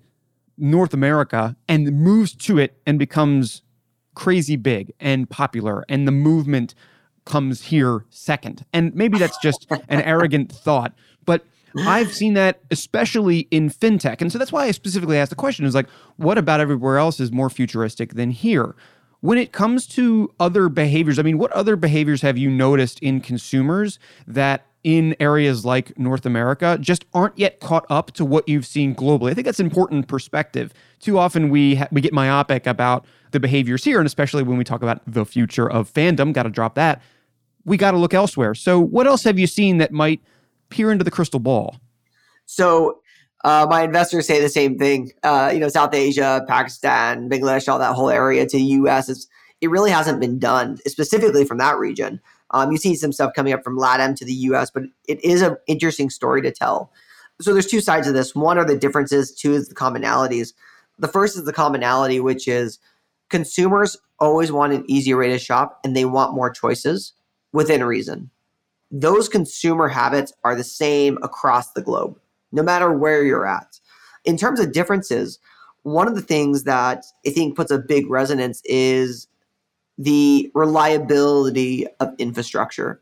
North 0.56 0.94
America 0.94 1.56
and 1.68 1.92
moves 1.92 2.34
to 2.34 2.58
it 2.58 2.80
and 2.86 2.98
becomes 2.98 3.62
crazy 4.14 4.56
big 4.56 4.92
and 5.00 5.28
popular, 5.28 5.84
and 5.88 6.06
the 6.06 6.12
movement 6.12 6.74
comes 7.24 7.62
here 7.62 8.04
second. 8.10 8.64
And 8.72 8.94
maybe 8.94 9.18
that's 9.18 9.38
just 9.38 9.66
an 9.70 9.82
arrogant 10.02 10.52
thought, 10.52 10.94
but 11.24 11.44
I've 11.76 12.12
seen 12.12 12.34
that 12.34 12.60
especially 12.70 13.48
in 13.50 13.68
fintech. 13.68 14.20
And 14.20 14.30
so 14.30 14.38
that's 14.38 14.52
why 14.52 14.64
I 14.64 14.70
specifically 14.70 15.18
asked 15.18 15.30
the 15.30 15.36
question 15.36 15.64
is 15.64 15.74
like, 15.74 15.88
what 16.16 16.38
about 16.38 16.60
everywhere 16.60 16.98
else 16.98 17.18
is 17.18 17.32
more 17.32 17.50
futuristic 17.50 18.14
than 18.14 18.30
here? 18.30 18.76
When 19.20 19.38
it 19.38 19.52
comes 19.52 19.86
to 19.88 20.32
other 20.38 20.68
behaviors, 20.68 21.18
I 21.18 21.22
mean, 21.22 21.38
what 21.38 21.50
other 21.52 21.76
behaviors 21.76 22.22
have 22.22 22.38
you 22.38 22.50
noticed 22.50 23.00
in 23.00 23.20
consumers 23.20 23.98
that 24.26 24.66
in 24.84 25.16
areas 25.18 25.64
like 25.64 25.98
North 25.98 26.26
America 26.26 26.76
just 26.78 27.06
aren't 27.14 27.36
yet 27.38 27.58
caught 27.58 27.86
up 27.88 28.12
to 28.12 28.24
what 28.24 28.46
you've 28.46 28.66
seen 28.66 28.94
globally. 28.94 29.30
I 29.30 29.34
think 29.34 29.46
that's 29.46 29.58
an 29.58 29.66
important 29.66 30.08
perspective. 30.08 30.74
Too 31.00 31.18
often 31.18 31.48
we 31.48 31.76
ha- 31.76 31.88
we 31.90 32.02
get 32.02 32.12
myopic 32.12 32.66
about 32.66 33.06
the 33.32 33.40
behaviors 33.40 33.82
here, 33.82 33.98
and 33.98 34.06
especially 34.06 34.42
when 34.42 34.58
we 34.58 34.64
talk 34.64 34.82
about 34.82 35.00
the 35.06 35.24
future 35.24 35.68
of 35.68 35.92
fandom. 35.92 36.32
Got 36.34 36.44
to 36.44 36.50
drop 36.50 36.74
that. 36.74 37.02
We 37.64 37.78
got 37.78 37.92
to 37.92 37.96
look 37.96 38.12
elsewhere. 38.12 38.54
So, 38.54 38.78
what 38.78 39.06
else 39.06 39.24
have 39.24 39.38
you 39.38 39.46
seen 39.46 39.78
that 39.78 39.90
might 39.90 40.20
peer 40.68 40.92
into 40.92 41.02
the 41.02 41.10
crystal 41.10 41.40
ball? 41.40 41.76
So, 42.44 43.00
uh, 43.42 43.66
my 43.68 43.82
investors 43.82 44.26
say 44.26 44.40
the 44.40 44.50
same 44.50 44.78
thing. 44.78 45.12
Uh, 45.22 45.50
you 45.52 45.60
know, 45.60 45.68
South 45.68 45.94
Asia, 45.94 46.44
Pakistan, 46.46 47.30
Bangladesh, 47.30 47.70
all 47.72 47.78
that 47.78 47.94
whole 47.94 48.10
area 48.10 48.46
to 48.46 48.56
the 48.56 48.62
U.S. 48.62 49.08
It's, 49.08 49.26
it 49.62 49.70
really 49.70 49.90
hasn't 49.90 50.20
been 50.20 50.38
done 50.38 50.76
specifically 50.86 51.46
from 51.46 51.56
that 51.56 51.78
region. 51.78 52.20
Um, 52.50 52.70
you 52.70 52.78
see 52.78 52.94
some 52.94 53.12
stuff 53.12 53.32
coming 53.34 53.52
up 53.52 53.64
from 53.64 53.78
LATAM 53.78 54.16
to 54.16 54.24
the 54.24 54.32
US, 54.32 54.70
but 54.70 54.84
it 55.08 55.22
is 55.24 55.42
an 55.42 55.56
interesting 55.66 56.10
story 56.10 56.42
to 56.42 56.52
tell. 56.52 56.92
So 57.40 57.52
there's 57.52 57.66
two 57.66 57.80
sides 57.80 58.06
of 58.06 58.14
this. 58.14 58.34
One 58.34 58.58
are 58.58 58.64
the 58.64 58.76
differences, 58.76 59.34
two 59.34 59.54
is 59.54 59.68
the 59.68 59.74
commonalities. 59.74 60.52
The 60.98 61.08
first 61.08 61.36
is 61.36 61.44
the 61.44 61.52
commonality, 61.52 62.20
which 62.20 62.46
is 62.46 62.78
consumers 63.28 63.96
always 64.20 64.52
want 64.52 64.72
an 64.72 64.84
easier 64.88 65.16
way 65.16 65.28
to 65.28 65.38
shop 65.38 65.80
and 65.84 65.96
they 65.96 66.04
want 66.04 66.34
more 66.34 66.50
choices 66.50 67.12
within 67.52 67.82
reason. 67.82 68.30
Those 68.90 69.28
consumer 69.28 69.88
habits 69.88 70.32
are 70.44 70.54
the 70.54 70.62
same 70.62 71.18
across 71.22 71.72
the 71.72 71.82
globe, 71.82 72.18
no 72.52 72.62
matter 72.62 72.92
where 72.92 73.24
you're 73.24 73.46
at. 73.46 73.80
In 74.24 74.36
terms 74.36 74.60
of 74.60 74.72
differences, 74.72 75.40
one 75.82 76.06
of 76.06 76.14
the 76.14 76.22
things 76.22 76.64
that 76.64 77.04
I 77.26 77.30
think 77.30 77.56
puts 77.56 77.70
a 77.70 77.78
big 77.78 78.08
resonance 78.08 78.62
is 78.64 79.26
the 79.98 80.50
reliability 80.54 81.86
of 82.00 82.14
infrastructure. 82.18 83.00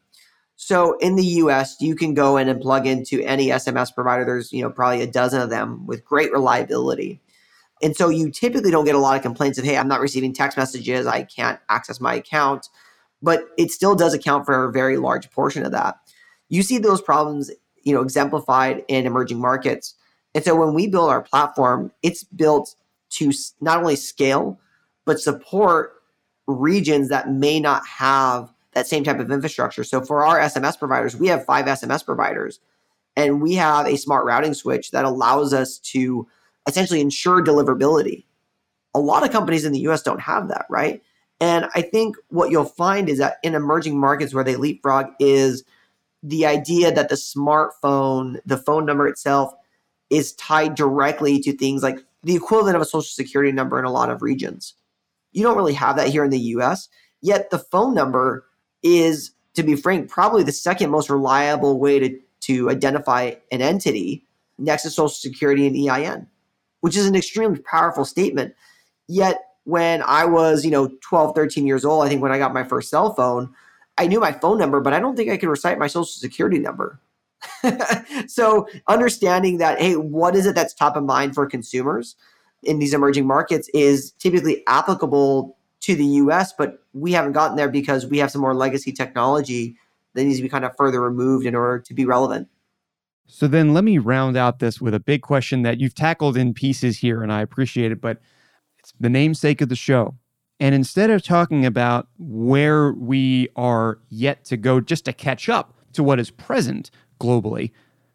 So 0.57 0.97
in 0.99 1.17
the 1.17 1.25
US, 1.25 1.77
you 1.81 1.97
can 1.97 2.15
go 2.15 2.37
in 2.37 2.49
and 2.49 2.61
plug 2.61 2.87
into 2.87 3.21
any 3.23 3.49
SMS 3.49 3.93
provider. 3.95 4.25
There's, 4.25 4.53
you 4.53 4.63
know, 4.63 4.71
probably 4.71 5.03
a 5.03 5.11
dozen 5.11 5.41
of 5.41 5.51
them 5.51 5.87
with 5.87 6.05
great 6.05 6.31
reliability. 6.31 7.21
And 7.83 7.97
so 7.97 8.09
you 8.09 8.31
typically 8.31 8.71
don't 8.71 8.85
get 8.85 8.95
a 8.95 8.99
lot 8.99 9.17
of 9.17 9.23
complaints 9.23 9.59
of, 9.59 9.65
hey, 9.65 9.77
I'm 9.77 9.89
not 9.89 10.01
receiving 10.01 10.33
text 10.33 10.57
messages, 10.57 11.07
I 11.07 11.25
can't 11.25 11.59
access 11.69 12.01
my 12.01 12.15
account. 12.15 12.69
But 13.23 13.45
it 13.57 13.71
still 13.71 13.95
does 13.95 14.15
account 14.15 14.47
for 14.47 14.65
a 14.65 14.73
very 14.73 14.99
large 14.99 15.31
portion 15.31 15.65
of 15.65 15.73
that. 15.73 15.97
You 16.49 16.63
see 16.63 16.79
those 16.79 17.01
problems, 17.01 17.51
you 17.83 17.95
know, 17.95 18.03
exemplified 18.03 18.85
in 18.89 19.07
emerging 19.07 19.41
markets. 19.41 19.95
And 20.35 20.45
so 20.45 20.55
when 20.55 20.75
we 20.75 20.87
build 20.87 21.11
our 21.11 21.23
platform, 21.23 21.93
it's 22.03 22.25
built 22.25 22.75
to 23.11 23.33
not 23.61 23.79
only 23.79 23.97
scale, 23.97 24.61
but 25.05 25.21
support 25.21 26.02
regions 26.47 27.09
that 27.09 27.31
may 27.31 27.61
not 27.61 27.87
have 27.87 28.53
that 28.73 28.87
same 28.87 29.05
type 29.05 29.19
of 29.19 29.31
infrastructure. 29.31 29.85
So 29.85 30.01
for 30.01 30.25
our 30.25 30.39
SMS 30.39 30.79
providers, 30.79 31.17
we 31.17 31.29
have 31.29 31.45
five 31.45 31.67
SMS 31.67 32.05
providers, 32.05 32.61
and 33.17 33.43
we 33.43 33.55
have 33.55 33.87
a 33.87 33.97
smart 33.97 34.25
routing 34.25 34.55
switch 34.55 34.91
that 34.91 35.05
allows 35.05 35.53
us 35.53 35.79
to 35.79 36.27
essentially 36.67 37.01
ensure 37.01 37.45
deliverability. 37.45 38.25
A 38.95 39.01
lot 39.01 39.25
of 39.25 39.31
companies 39.31 39.65
in 39.65 39.73
the 39.73 39.81
US 39.81 40.03
don't 40.03 40.21
have 40.21 40.49
that, 40.49 40.67
right? 40.71 41.03
And 41.41 41.67
I 41.75 41.83
think 41.83 42.17
what 42.29 42.51
you'll 42.51 42.65
find 42.65 43.09
is 43.09 43.19
that 43.19 43.39
in 43.43 43.55
emerging 43.55 43.99
markets 43.99 44.33
where 44.33 44.45
they 44.45 44.57
leapfrog 44.57 45.07
is 45.19 45.65
the 46.23 46.47
idea 46.47 46.93
that 46.93 47.09
the 47.09 47.17
smartphone, 47.17 48.39
the 48.47 48.57
phone 48.57 48.87
number 48.87 49.09
itself, 49.09 49.53
is 50.09 50.35
tied 50.35 50.75
directly 50.75 51.41
to 51.41 51.53
things 51.53 51.83
like 51.83 51.99
the 52.23 52.37
equivalent 52.37 52.77
of 52.77 52.83
a 52.83 52.87
social 52.87 53.03
security 53.03 53.51
number 53.51 53.79
in 53.79 53.85
a 53.85 53.91
lot 53.91 54.11
of 54.11 54.23
regions. 54.23 54.75
You 55.33 55.43
don't 55.43 55.57
really 55.57 55.75
have 55.75 55.97
that 55.97 56.09
here 56.09 56.25
in 56.25 56.31
the 56.31 56.39
US. 56.39 56.89
Yet 57.21 57.51
the 57.51 57.59
phone 57.59 57.95
number 57.95 58.47
is, 58.83 59.33
to 59.55 59.63
be 59.63 59.77
frank, 59.77 60.11
probably 60.11 60.43
the 60.43 60.53
second 60.53 60.91
most 60.91 61.09
reliable 61.09 61.79
way 61.79 61.99
to, 61.99 62.19
to 62.43 62.71
identify 62.71 63.35
an 63.51 63.63
entity 63.63 64.27
next 64.59 64.83
to 64.83 64.91
social 64.91 65.09
security 65.09 65.67
and 65.67 65.77
EIN, 65.77 66.27
which 66.81 66.97
is 66.97 67.07
an 67.07 67.15
extremely 67.15 67.61
powerful 67.61 68.05
statement. 68.05 68.55
Yet 69.09 69.41
when 69.65 70.03
I 70.03 70.25
was, 70.25 70.65
you 70.65 70.71
know, 70.71 70.91
12, 71.01 71.35
13 71.35 71.67
years 71.67 71.85
old, 71.85 72.05
I 72.05 72.09
think 72.09 72.23
when 72.23 72.33
I 72.33 72.39
got 72.39 72.53
my 72.53 72.65
first 72.65 72.91
cell 72.91 73.15
phone, 73.15 73.55
I 73.99 74.07
knew 74.07 74.21
my 74.21 74.33
phone 74.33 74.59
number, 74.59 74.81
but 74.81 74.93
I 74.93 75.01
don't 75.01 75.17
think 75.17 75.31
I 75.31 75.37
could 75.37 75.49
recite 75.49 75.79
my 75.79 75.87
social 75.87 76.05
security 76.07 76.59
number. 76.59 77.01
so 78.27 78.67
understanding 78.89 79.59
that, 79.59 79.81
hey, 79.81 79.97
what 79.97 80.35
is 80.35 80.47
it 80.47 80.55
that's 80.55 80.75
top 80.75 80.97
of 80.97 81.05
mind 81.05 81.35
for 81.35 81.47
consumers 81.47 82.17
in 82.63 82.79
these 82.79 82.95
emerging 82.95 83.27
markets 83.27 83.69
is 83.75 84.13
typically 84.13 84.63
applicable 84.67 85.57
to 85.81 85.95
the 85.95 86.05
US, 86.05 86.53
but 86.53 86.85
we 86.93 87.13
haven't 87.13 87.33
gotten 87.33 87.57
there 87.57 87.69
because 87.69 88.07
we 88.07 88.19
have 88.19 88.31
some 88.31 88.41
more 88.41 88.55
legacy 88.55 88.93
technology 88.93 89.77
that 90.15 90.25
needs 90.25 90.37
to 90.37 90.43
be 90.43 90.49
kind 90.49 90.65
of 90.65 90.77
further 90.77 91.01
removed 91.01 91.47
in 91.47 91.55
order 91.55 91.79
to 91.81 91.95
be 91.95 92.05
relevant. 92.05 92.49
So 93.27 93.49
then 93.49 93.73
let 93.73 93.85
me 93.85 93.99
round 93.99 94.37
out 94.37 94.59
this 94.59 94.81
with 94.81 94.95
a 94.95 95.01
big 95.01 95.23
question 95.23 95.63
that 95.63 95.81
you've 95.81 95.95
tackled 95.95 96.37
in 96.37 96.55
pieces 96.55 96.99
here, 96.99 97.23
and 97.23 97.33
I 97.33 97.41
appreciate 97.41 97.91
it, 97.91 98.01
but 98.01 98.19
it's 98.79 98.93
the 99.01 99.09
namesake 99.09 99.61
of 99.61 99.69
the 99.69 99.77
show. 99.77 100.15
And 100.61 100.75
instead 100.75 101.11
of 101.11 101.23
talking 101.23 101.67
about 101.67 102.09
where 102.19 102.93
we 102.93 103.49
are 103.57 103.99
yet 104.11 104.45
to 104.47 104.57
go 104.57 104.81
just 104.81 105.05
to 105.07 105.13
catch 105.13 105.49
up 105.49 105.75
to 105.95 106.03
what 106.03 106.21
is 106.21 106.31
present 106.31 106.91
globally, 107.21 107.73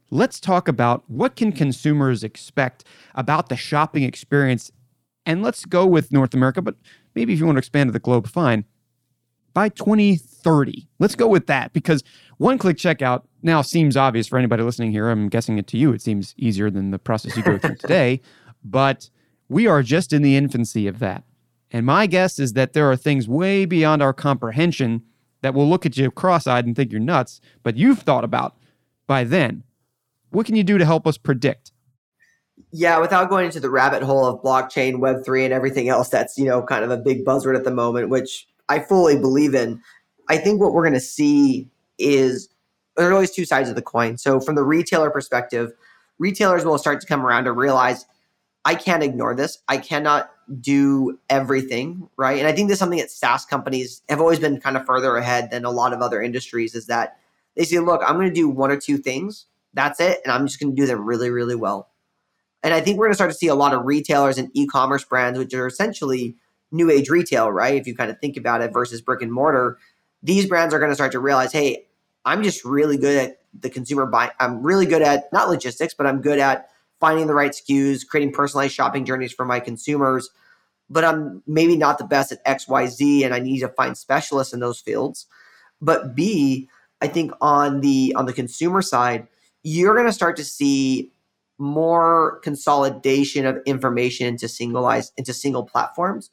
let's 0.10 0.40
talk 0.40 0.68
about 0.68 1.04
what 1.08 1.36
can 1.36 1.52
consumers 1.52 2.24
expect 2.24 2.84
about 3.16 3.50
the 3.50 3.56
shopping 3.56 4.04
experience. 4.04 4.72
And 5.26 5.44
let's 5.44 5.66
go 5.66 5.86
with 5.86 6.12
North 6.12 6.34
America, 6.34 6.62
but 6.62 6.76
maybe 7.16 7.34
if 7.34 7.40
you 7.40 7.46
want 7.46 7.58
to 7.58 7.60
expand 7.60 7.90
to 7.90 7.92
the 7.92 8.00
globe, 8.00 8.28
fine. 8.28 8.66
By 9.54 9.70
2030, 9.70 10.88
let's 11.00 11.16
go 11.16 11.28
with 11.28 11.48
that 11.48 11.74
because 11.74 12.04
one 12.38 12.58
click 12.58 12.78
checkout 12.78 13.24
now 13.42 13.62
seems 13.62 13.98
obvious 13.98 14.28
for 14.28 14.38
anybody 14.38 14.64
listening 14.64 14.92
here. 14.92 15.10
I'm 15.10 15.30
guessing 15.30 15.58
it 15.58 15.68
to 15.68 15.78
you. 15.78 15.94
It 15.94 16.02
seems 16.02 16.36
easier 16.38 16.70
than 16.70 16.92
the 16.92 17.00
process 17.00 17.36
you 17.36 17.44
go 17.44 17.58
through 17.58 17.76
today, 17.80 18.22
but 18.64 19.10
we 19.50 19.66
are 19.68 19.82
just 19.82 20.14
in 20.14 20.22
the 20.22 20.36
infancy 20.36 20.88
of 20.88 21.00
that. 21.00 21.24
And 21.72 21.86
my 21.86 22.06
guess 22.06 22.40
is 22.40 22.54
that 22.54 22.74
there 22.74 22.90
are 22.90 22.96
things 22.96 23.28
way 23.28 23.66
beyond 23.66 24.02
our 24.02 24.14
comprehension 24.14 25.02
that 25.42 25.54
will 25.54 25.68
look 25.68 25.86
at 25.86 25.98
you 25.98 26.12
cross 26.12 26.48
eyed 26.48 26.66
and 26.66 26.76
think 26.76 26.92
you're 26.92 27.02
nuts, 27.02 27.42
but 27.64 27.78
you've 27.78 28.00
thought 28.00 28.24
about 28.24 28.56
by 29.08 29.24
then. 29.24 29.64
What 30.32 30.46
can 30.46 30.56
you 30.56 30.64
do 30.64 30.78
to 30.78 30.86
help 30.86 31.08
us 31.08 31.18
predict? 31.18 31.72
Yeah, 32.72 33.00
without 33.00 33.30
going 33.30 33.46
into 33.46 33.60
the 33.60 33.70
rabbit 33.70 34.04
hole 34.04 34.26
of 34.26 34.42
blockchain, 34.42 34.96
Web3, 34.96 35.46
and 35.46 35.54
everything 35.54 35.90
else 35.90 36.10
that's, 36.10 36.38
you 36.38 36.46
know, 36.46 36.62
kind 36.62 36.84
of 36.84 36.92
a 36.92 36.98
big 36.98 37.24
buzzword 37.24 37.56
at 37.56 37.64
the 37.64 37.72
moment, 37.72 38.10
which 38.10 38.48
I 38.68 38.80
fully 38.80 39.18
believe 39.18 39.56
in, 39.56 39.82
I 40.30 40.38
think 40.38 40.60
what 40.60 40.74
we're 40.74 40.84
going 40.84 40.94
to 40.94 41.00
see 41.00 41.70
is 41.98 42.50
there 42.98 43.10
are 43.10 43.14
always 43.14 43.32
two 43.32 43.46
sides 43.46 43.70
of 43.70 43.76
the 43.76 43.82
coin. 43.82 44.18
So, 44.18 44.40
from 44.40 44.56
the 44.56 44.64
retailer 44.64 45.10
perspective, 45.10 45.72
retailers 46.20 46.66
will 46.66 46.78
start 46.78 47.00
to 47.02 47.08
come 47.08 47.26
around 47.26 47.46
to 47.46 47.52
realize 47.52 48.06
I 48.66 48.76
can't 48.76 49.04
ignore 49.04 49.34
this. 49.34 49.60
I 49.68 49.78
cannot 49.78 50.30
do 50.60 51.18
everything, 51.30 52.10
right? 52.18 52.38
And 52.38 52.48
I 52.48 52.52
think 52.52 52.68
this 52.68 52.76
is 52.76 52.80
something 52.80 53.00
that 53.00 53.12
SaaS 53.12 53.46
companies 53.46 54.02
have 54.10 54.20
always 54.20 54.40
been 54.40 54.60
kind 54.60 54.76
of 54.76 54.86
further 54.86 55.16
ahead 55.16 55.52
than 55.52 55.64
a 55.64 55.72
lot 55.72 55.94
of 55.94 56.02
other 56.02 56.22
industries 56.22 56.76
is 56.76 56.88
that 56.88 57.18
they 57.56 57.64
say, 57.64 57.80
look, 57.80 58.02
I'm 58.06 58.16
going 58.16 58.28
to 58.28 58.34
do 58.34 58.50
one 58.50 58.72
or 58.72 58.78
two 58.78 58.98
things. 58.98 59.46
That's 59.74 60.00
it. 60.00 60.20
And 60.24 60.32
I'm 60.32 60.48
just 60.48 60.60
going 60.60 60.76
to 60.76 60.82
do 60.82 60.88
them 60.88 61.06
really, 61.06 61.30
really 61.30 61.56
well. 61.56 61.90
And 62.64 62.74
I 62.74 62.82
think 62.82 62.98
we're 62.98 63.06
going 63.06 63.12
to 63.14 63.16
start 63.16 63.32
to 63.32 63.38
see 63.38 63.48
a 63.48 63.56
lot 63.56 63.74
of 63.74 63.86
retailers 63.86 64.38
and 64.38 64.50
e 64.54 64.66
commerce 64.66 65.04
brands, 65.04 65.38
which 65.38 65.54
are 65.54 65.68
essentially 65.68 66.36
new 66.72 66.90
age 66.90 67.10
retail, 67.10 67.52
right? 67.52 67.76
If 67.76 67.88
you 67.88 67.96
kind 67.96 68.12
of 68.12 68.20
think 68.20 68.38
about 68.38 68.62
it 68.62 68.74
versus 68.74 69.02
brick 69.02 69.22
and 69.22 69.32
mortar, 69.32 69.78
these 70.24 70.46
brands 70.48 70.74
are 70.74 70.80
going 70.80 70.92
to 70.92 70.96
start 70.96 71.12
to 71.14 71.20
realize, 71.20 71.52
hey, 71.52 71.88
I'm 72.26 72.44
just 72.44 72.66
really 72.66 72.98
good 72.98 73.18
at 73.18 73.40
the 73.58 73.70
consumer 73.70 74.06
buying. 74.06 74.32
I'm 74.40 74.62
really 74.62 74.86
good 74.86 75.02
at 75.02 75.32
not 75.32 75.50
logistics, 75.50 75.94
but 75.94 76.06
I'm 76.06 76.22
good 76.22 76.40
at 76.40 76.70
finding 77.00 77.28
the 77.28 77.34
right 77.34 77.52
SKUs, 77.52 78.06
creating 78.06 78.34
personalized 78.34 78.74
shopping 78.74 79.06
journeys 79.06 79.32
for 79.32 79.46
my 79.46 79.60
consumers. 79.60 80.30
But 80.90 81.04
I'm 81.04 81.44
maybe 81.48 81.76
not 81.76 81.98
the 81.98 82.06
best 82.06 82.32
at 82.32 82.44
XYZ 82.46 83.24
and 83.24 83.34
I 83.34 83.40
need 83.40 83.60
to 83.60 83.70
find 83.70 83.98
specialists 83.98 84.54
in 84.54 84.60
those 84.60 84.80
fields. 84.80 85.26
But 85.82 86.16
B, 86.16 86.70
I 87.02 87.08
think 87.08 87.32
on 87.40 87.82
the 87.82 88.14
on 88.18 88.26
the 88.26 88.34
consumer 88.34 88.82
side, 88.82 89.28
you're 89.68 89.96
going 89.96 90.08
to 90.08 90.14
start 90.14 90.38
to 90.38 90.46
see 90.46 91.12
more 91.58 92.40
consolidation 92.42 93.46
of 93.46 93.58
information 93.66 94.26
into 94.26 94.46
singleized 94.46 95.12
into 95.18 95.34
single 95.34 95.64
platforms 95.64 96.32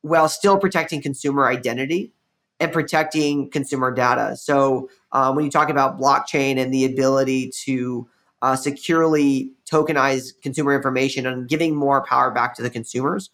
while 0.00 0.28
still 0.28 0.56
protecting 0.56 1.02
consumer 1.02 1.46
identity 1.46 2.12
and 2.58 2.72
protecting 2.72 3.50
consumer 3.50 3.92
data. 3.92 4.34
So 4.36 4.88
um, 5.12 5.36
when 5.36 5.44
you 5.44 5.50
talk 5.50 5.68
about 5.68 6.00
blockchain 6.00 6.58
and 6.58 6.72
the 6.72 6.86
ability 6.86 7.52
to 7.64 8.08
uh, 8.40 8.56
securely 8.56 9.52
tokenize 9.70 10.32
consumer 10.40 10.74
information 10.74 11.26
and 11.26 11.48
giving 11.48 11.74
more 11.74 12.02
power 12.02 12.30
back 12.30 12.54
to 12.54 12.62
the 12.62 12.70
consumers 12.70 13.28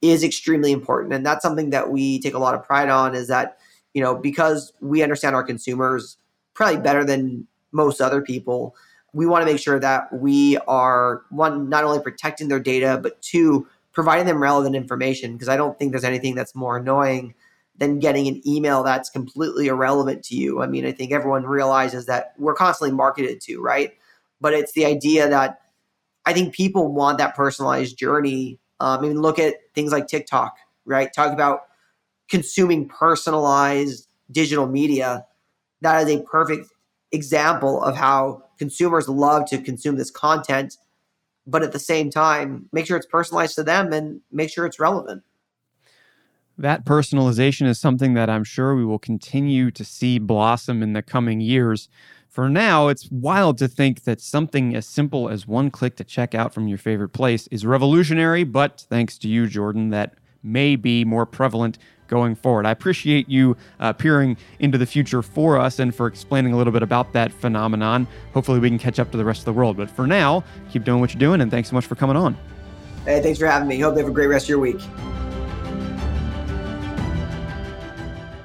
is 0.00 0.24
extremely 0.24 0.72
important 0.72 1.12
and 1.12 1.26
that's 1.26 1.42
something 1.42 1.70
that 1.70 1.90
we 1.90 2.20
take 2.20 2.34
a 2.34 2.38
lot 2.38 2.54
of 2.54 2.62
pride 2.62 2.88
on 2.88 3.14
is 3.14 3.28
that 3.28 3.58
you 3.94 4.02
know 4.02 4.14
because 4.14 4.72
we 4.80 5.02
understand 5.02 5.34
our 5.34 5.42
consumers 5.42 6.18
probably 6.54 6.80
better 6.80 7.04
than 7.04 7.46
most 7.74 8.00
other 8.00 8.22
people 8.22 8.74
we 9.12 9.26
want 9.26 9.42
to 9.42 9.52
make 9.52 9.60
sure 9.60 9.78
that 9.78 10.12
we 10.12 10.56
are 10.66 11.22
one 11.30 11.68
not 11.68 11.84
only 11.84 12.00
protecting 12.00 12.48
their 12.48 12.60
data 12.60 12.98
but 13.02 13.20
two 13.22 13.66
providing 13.92 14.26
them 14.26 14.42
relevant 14.42 14.74
information 14.74 15.32
because 15.32 15.48
i 15.48 15.56
don't 15.56 15.78
think 15.78 15.92
there's 15.92 16.04
anything 16.04 16.34
that's 16.34 16.54
more 16.54 16.78
annoying 16.78 17.34
than 17.76 17.98
getting 17.98 18.28
an 18.28 18.40
email 18.46 18.82
that's 18.82 19.10
completely 19.10 19.66
irrelevant 19.66 20.22
to 20.22 20.34
you 20.34 20.62
i 20.62 20.66
mean 20.66 20.86
i 20.86 20.92
think 20.92 21.12
everyone 21.12 21.44
realizes 21.44 22.06
that 22.06 22.32
we're 22.38 22.54
constantly 22.54 22.94
marketed 22.94 23.40
to 23.40 23.60
right 23.60 23.94
but 24.40 24.52
it's 24.52 24.72
the 24.72 24.84
idea 24.84 25.28
that 25.28 25.60
I 26.26 26.32
think 26.32 26.54
people 26.54 26.92
want 26.92 27.18
that 27.18 27.34
personalized 27.34 27.98
journey. 27.98 28.58
Um, 28.80 28.98
I 28.98 29.02
mean, 29.02 29.20
look 29.20 29.38
at 29.38 29.54
things 29.74 29.92
like 29.92 30.06
TikTok, 30.06 30.56
right? 30.84 31.12
Talk 31.12 31.32
about 31.32 31.62
consuming 32.28 32.88
personalized 32.88 34.08
digital 34.30 34.66
media. 34.66 35.26
That 35.82 36.06
is 36.06 36.14
a 36.14 36.22
perfect 36.22 36.68
example 37.14 37.82
of 37.82 37.96
how 37.96 38.42
consumers 38.58 39.08
love 39.08 39.46
to 39.46 39.58
consume 39.58 39.96
this 39.96 40.10
content, 40.10 40.76
but 41.46 41.62
at 41.62 41.72
the 41.72 41.78
same 41.78 42.10
time, 42.10 42.68
make 42.72 42.86
sure 42.86 42.96
it's 42.96 43.06
personalized 43.06 43.54
to 43.56 43.62
them 43.62 43.92
and 43.92 44.20
make 44.32 44.50
sure 44.50 44.66
it's 44.66 44.80
relevant. 44.80 45.22
That 46.56 46.84
personalization 46.84 47.66
is 47.66 47.80
something 47.80 48.14
that 48.14 48.30
I'm 48.30 48.44
sure 48.44 48.76
we 48.76 48.84
will 48.84 48.98
continue 48.98 49.70
to 49.72 49.84
see 49.84 50.18
blossom 50.18 50.82
in 50.82 50.92
the 50.92 51.02
coming 51.02 51.40
years. 51.40 51.88
For 52.28 52.48
now, 52.48 52.88
it's 52.88 53.10
wild 53.10 53.58
to 53.58 53.68
think 53.68 54.04
that 54.04 54.20
something 54.20 54.74
as 54.74 54.86
simple 54.86 55.28
as 55.28 55.46
one 55.46 55.70
click 55.70 55.96
to 55.96 56.04
check 56.04 56.34
out 56.34 56.54
from 56.54 56.68
your 56.68 56.78
favorite 56.78 57.10
place 57.10 57.48
is 57.48 57.66
revolutionary, 57.66 58.44
but 58.44 58.86
thanks 58.88 59.18
to 59.18 59.28
you, 59.28 59.46
Jordan, 59.46 59.90
that 59.90 60.14
may 60.42 60.76
be 60.76 61.04
more 61.04 61.26
prevalent 61.26 61.78
going 62.14 62.36
forward. 62.36 62.64
I 62.64 62.70
appreciate 62.70 63.28
you 63.28 63.56
uh, 63.80 63.92
peering 63.92 64.36
into 64.60 64.78
the 64.78 64.86
future 64.86 65.20
for 65.20 65.58
us 65.58 65.80
and 65.80 65.92
for 65.92 66.06
explaining 66.06 66.52
a 66.52 66.56
little 66.56 66.72
bit 66.72 66.84
about 66.84 67.12
that 67.14 67.32
phenomenon. 67.32 68.06
Hopefully, 68.34 68.60
we 68.60 68.68
can 68.68 68.78
catch 68.78 69.00
up 69.00 69.10
to 69.10 69.16
the 69.16 69.24
rest 69.24 69.40
of 69.40 69.46
the 69.46 69.52
world. 69.52 69.76
But 69.76 69.90
for 69.90 70.06
now, 70.06 70.44
keep 70.70 70.84
doing 70.84 71.00
what 71.00 71.12
you're 71.12 71.18
doing, 71.18 71.40
and 71.40 71.50
thanks 71.50 71.70
so 71.70 71.74
much 71.74 71.86
for 71.86 71.96
coming 71.96 72.16
on. 72.16 72.36
Hey, 73.04 73.20
thanks 73.20 73.40
for 73.40 73.46
having 73.46 73.66
me. 73.66 73.80
Hope 73.80 73.94
you 73.94 73.98
have 73.98 74.08
a 74.08 74.12
great 74.12 74.28
rest 74.28 74.44
of 74.44 74.50
your 74.50 74.60
week. 74.60 74.80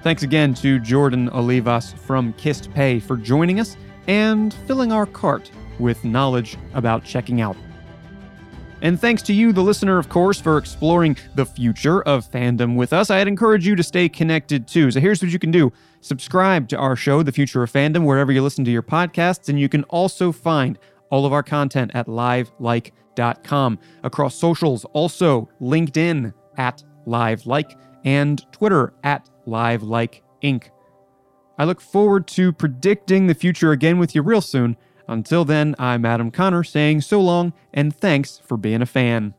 Thanks 0.01 0.23
again 0.23 0.55
to 0.55 0.79
Jordan 0.79 1.29
Olivas 1.29 1.95
from 1.95 2.33
QisstPay 2.33 3.03
for 3.03 3.17
joining 3.17 3.59
us 3.59 3.77
and 4.07 4.51
filling 4.65 4.91
our 4.91 5.05
cart 5.05 5.51
with 5.77 6.03
knowledge 6.03 6.57
about 6.73 7.03
checking 7.03 7.39
out. 7.39 7.55
And 8.81 8.99
thanks 8.99 9.21
to 9.23 9.33
you, 9.33 9.51
the 9.51 9.61
listener, 9.61 9.97
of 9.97 10.09
course, 10.09 10.39
for 10.39 10.57
exploring 10.57 11.17
the 11.35 11.45
future 11.45 12.01
of 12.03 12.29
fandom 12.29 12.75
with 12.75 12.93
us. 12.93 13.09
I'd 13.09 13.27
encourage 13.27 13.67
you 13.67 13.75
to 13.75 13.83
stay 13.83 14.07
connected 14.07 14.67
too. 14.67 14.89
So 14.91 14.99
here's 14.99 15.21
what 15.21 15.31
you 15.31 15.39
can 15.39 15.51
do 15.51 15.71
subscribe 16.01 16.69
to 16.69 16.77
our 16.77 16.95
show, 16.95 17.21
The 17.23 17.31
Future 17.31 17.61
of 17.61 17.71
Fandom, 17.71 18.05
wherever 18.05 18.31
you 18.31 18.41
listen 18.41 18.63
to 18.65 18.71
your 18.71 18.83
podcasts. 18.83 19.49
And 19.49 19.59
you 19.59 19.67
can 19.67 19.83
also 19.85 20.31
find 20.31 20.79
all 21.09 21.25
of 21.25 21.33
our 21.33 21.43
content 21.43 21.91
at 21.93 22.07
livelike.com. 22.07 23.79
Across 24.03 24.35
socials, 24.35 24.85
also 24.93 25.49
LinkedIn 25.61 26.33
at 26.57 26.83
livelike 27.05 27.75
and 28.05 28.45
Twitter 28.51 28.93
at 29.03 29.29
Live 29.45 29.83
Like 29.83 30.23
Inc. 30.41 30.69
I 31.57 31.65
look 31.65 31.81
forward 31.81 32.27
to 32.27 32.53
predicting 32.53 33.27
the 33.27 33.33
future 33.33 33.73
again 33.73 33.99
with 33.99 34.15
you 34.15 34.21
real 34.21 34.39
soon. 34.39 34.77
Until 35.09 35.43
then, 35.43 35.75
I'm 35.79 36.05
Adam 36.05 36.29
Conner 36.29 36.63
saying 36.63 37.01
so 37.01 37.19
long 37.19 37.51
and 37.73 37.95
thanks 37.95 38.37
for 38.45 38.57
being 38.57 38.83
a 38.83 38.85
fan. 38.85 39.33